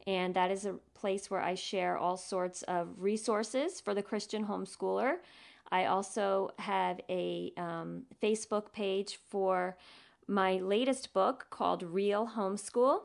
And 0.05 0.35
that 0.35 0.51
is 0.51 0.65
a 0.65 0.75
place 0.93 1.31
where 1.31 1.41
I 1.41 1.55
share 1.55 1.97
all 1.97 2.15
sorts 2.15 2.61
of 2.63 2.89
resources 2.97 3.81
for 3.81 3.95
the 3.95 4.03
Christian 4.03 4.45
homeschooler. 4.45 5.15
I 5.71 5.85
also 5.85 6.51
have 6.59 6.99
a 7.09 7.51
um, 7.57 8.03
Facebook 8.21 8.71
page 8.71 9.17
for 9.29 9.77
my 10.27 10.57
latest 10.57 11.13
book 11.13 11.47
called 11.49 11.83
Real 11.83 12.31
Homeschool 12.35 13.01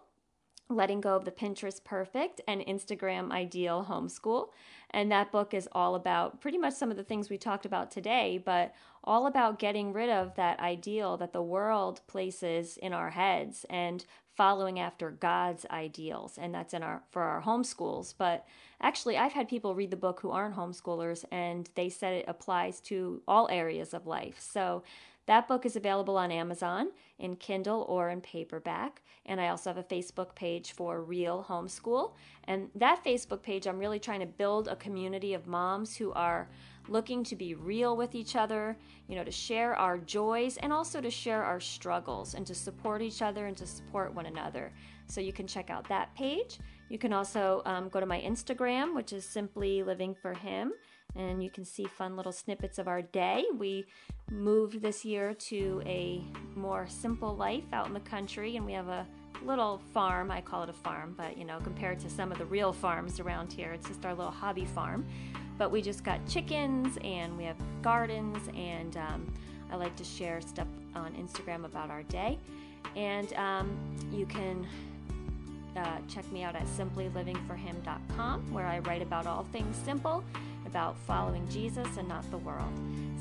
Letting 0.70 1.00
Go 1.00 1.16
of 1.16 1.24
the 1.24 1.32
Pinterest 1.32 1.82
Perfect 1.82 2.40
and 2.46 2.60
Instagram 2.62 3.32
Ideal 3.32 3.86
Homeschool. 3.88 4.48
And 4.90 5.10
that 5.10 5.32
book 5.32 5.52
is 5.52 5.68
all 5.72 5.94
about 5.94 6.40
pretty 6.40 6.58
much 6.58 6.74
some 6.74 6.90
of 6.90 6.96
the 6.96 7.04
things 7.04 7.28
we 7.28 7.38
talked 7.38 7.66
about 7.66 7.90
today, 7.90 8.40
but 8.42 8.72
all 9.02 9.26
about 9.26 9.58
getting 9.58 9.92
rid 9.92 10.10
of 10.10 10.34
that 10.36 10.60
ideal 10.60 11.16
that 11.16 11.32
the 11.32 11.42
world 11.42 12.00
places 12.06 12.76
in 12.76 12.92
our 12.92 13.10
heads 13.10 13.66
and 13.68 14.04
following 14.36 14.78
after 14.78 15.10
God's 15.10 15.66
ideals. 15.70 16.38
And 16.38 16.54
that's 16.54 16.72
in 16.72 16.82
our 16.82 17.02
for 17.10 17.22
our 17.22 17.42
homeschools. 17.42 18.14
But 18.16 18.46
actually 18.80 19.18
I've 19.18 19.32
had 19.32 19.48
people 19.48 19.74
read 19.74 19.90
the 19.90 19.96
book 19.96 20.20
who 20.20 20.30
aren't 20.30 20.56
homeschoolers 20.56 21.24
and 21.30 21.68
they 21.74 21.88
said 21.88 22.14
it 22.14 22.24
applies 22.28 22.80
to 22.82 23.22
all 23.26 23.48
areas 23.50 23.92
of 23.92 24.06
life. 24.06 24.38
So 24.40 24.82
that 25.30 25.46
book 25.46 25.64
is 25.64 25.76
available 25.76 26.16
on 26.18 26.32
Amazon 26.32 26.88
in 27.20 27.36
Kindle 27.36 27.86
or 27.88 28.10
in 28.10 28.20
paperback. 28.20 29.00
And 29.26 29.40
I 29.40 29.46
also 29.46 29.70
have 29.70 29.76
a 29.76 29.84
Facebook 29.84 30.34
page 30.34 30.72
for 30.72 31.02
Real 31.04 31.46
Homeschool. 31.48 32.14
And 32.48 32.68
that 32.74 33.04
Facebook 33.04 33.40
page, 33.40 33.68
I'm 33.68 33.78
really 33.78 34.00
trying 34.00 34.18
to 34.18 34.26
build 34.26 34.66
a 34.66 34.74
community 34.74 35.34
of 35.34 35.46
moms 35.46 35.96
who 35.96 36.10
are 36.14 36.48
looking 36.88 37.22
to 37.22 37.36
be 37.36 37.54
real 37.54 37.96
with 37.96 38.16
each 38.16 38.34
other, 38.34 38.76
you 39.06 39.14
know, 39.14 39.22
to 39.22 39.30
share 39.30 39.76
our 39.76 39.98
joys 39.98 40.56
and 40.56 40.72
also 40.72 41.00
to 41.00 41.10
share 41.10 41.44
our 41.44 41.60
struggles 41.60 42.34
and 42.34 42.44
to 42.48 42.54
support 42.54 43.00
each 43.00 43.22
other 43.22 43.46
and 43.46 43.56
to 43.56 43.68
support 43.68 44.12
one 44.12 44.26
another. 44.26 44.72
So 45.06 45.20
you 45.20 45.32
can 45.32 45.46
check 45.46 45.70
out 45.70 45.88
that 45.88 46.12
page. 46.16 46.58
You 46.88 46.98
can 46.98 47.12
also 47.12 47.62
um, 47.66 47.88
go 47.88 48.00
to 48.00 48.06
my 48.06 48.20
Instagram, 48.20 48.96
which 48.96 49.12
is 49.12 49.24
simply 49.24 49.84
living 49.84 50.12
for 50.12 50.34
him, 50.34 50.72
and 51.14 51.42
you 51.42 51.50
can 51.50 51.64
see 51.64 51.84
fun 51.84 52.16
little 52.16 52.32
snippets 52.32 52.78
of 52.78 52.88
our 52.88 53.02
day. 53.02 53.44
We 53.56 53.86
moved 54.30 54.80
this 54.80 55.04
year 55.04 55.34
to 55.34 55.82
a 55.84 56.22
more 56.54 56.86
simple 56.88 57.36
life 57.36 57.64
out 57.72 57.86
in 57.86 57.94
the 57.94 58.00
country, 58.00 58.56
and 58.56 58.64
we 58.64 58.72
have 58.72 58.88
a 58.88 59.06
little 59.44 59.80
farm. 59.92 60.30
I 60.30 60.40
call 60.40 60.62
it 60.62 60.68
a 60.68 60.74
farm, 60.74 61.14
but 61.16 61.36
you 61.36 61.44
know, 61.44 61.58
compared 61.60 61.98
to 62.00 62.10
some 62.10 62.30
of 62.30 62.38
the 62.38 62.44
real 62.46 62.72
farms 62.72 63.20
around 63.20 63.52
here, 63.52 63.72
it's 63.72 63.88
just 63.88 64.04
our 64.04 64.14
little 64.14 64.32
hobby 64.32 64.64
farm. 64.64 65.06
But 65.58 65.70
we 65.70 65.82
just 65.82 66.04
got 66.04 66.26
chickens 66.26 66.96
and 67.04 67.36
we 67.36 67.44
have 67.44 67.56
gardens, 67.82 68.38
and 68.54 68.96
um, 68.96 69.32
I 69.70 69.76
like 69.76 69.96
to 69.96 70.04
share 70.04 70.40
stuff 70.40 70.68
on 70.94 71.12
Instagram 71.14 71.64
about 71.64 71.90
our 71.90 72.02
day. 72.04 72.38
And 72.96 73.32
um, 73.34 73.78
you 74.10 74.26
can 74.26 74.66
uh, 75.76 75.98
check 76.08 76.30
me 76.32 76.42
out 76.42 76.56
at 76.56 76.66
simplylivingforhim.com, 76.66 78.52
where 78.52 78.66
I 78.66 78.80
write 78.80 79.02
about 79.02 79.26
all 79.26 79.44
things 79.52 79.76
simple, 79.84 80.24
about 80.70 80.96
following 80.98 81.46
Jesus 81.48 81.96
and 81.96 82.08
not 82.08 82.28
the 82.30 82.38
world. 82.38 82.72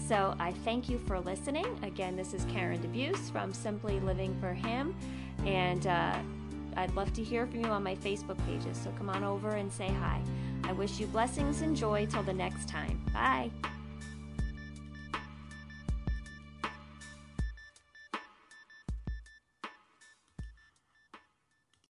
So 0.07 0.35
I 0.39 0.51
thank 0.63 0.87
you 0.87 0.99
for 0.99 1.19
listening. 1.19 1.65
Again, 1.83 2.15
this 2.15 2.33
is 2.33 2.45
Karen 2.45 2.79
DeBeus 2.79 3.31
from 3.31 3.53
Simply 3.53 3.99
Living 3.99 4.37
for 4.39 4.53
Him, 4.53 4.95
and 5.45 5.87
uh, 5.87 6.19
I'd 6.77 6.93
love 6.95 7.11
to 7.13 7.23
hear 7.23 7.47
from 7.47 7.61
you 7.61 7.71
on 7.71 7.83
my 7.83 7.95
Facebook 7.95 8.37
pages. 8.45 8.77
So 8.77 8.91
come 8.97 9.09
on 9.09 9.23
over 9.23 9.49
and 9.49 9.71
say 9.71 9.87
hi. 9.87 10.21
I 10.63 10.73
wish 10.73 10.99
you 10.99 11.07
blessings 11.07 11.61
and 11.61 11.75
joy 11.75 12.05
till 12.05 12.23
the 12.23 12.33
next 12.33 12.67
time. 12.69 13.03
Bye. 13.13 13.49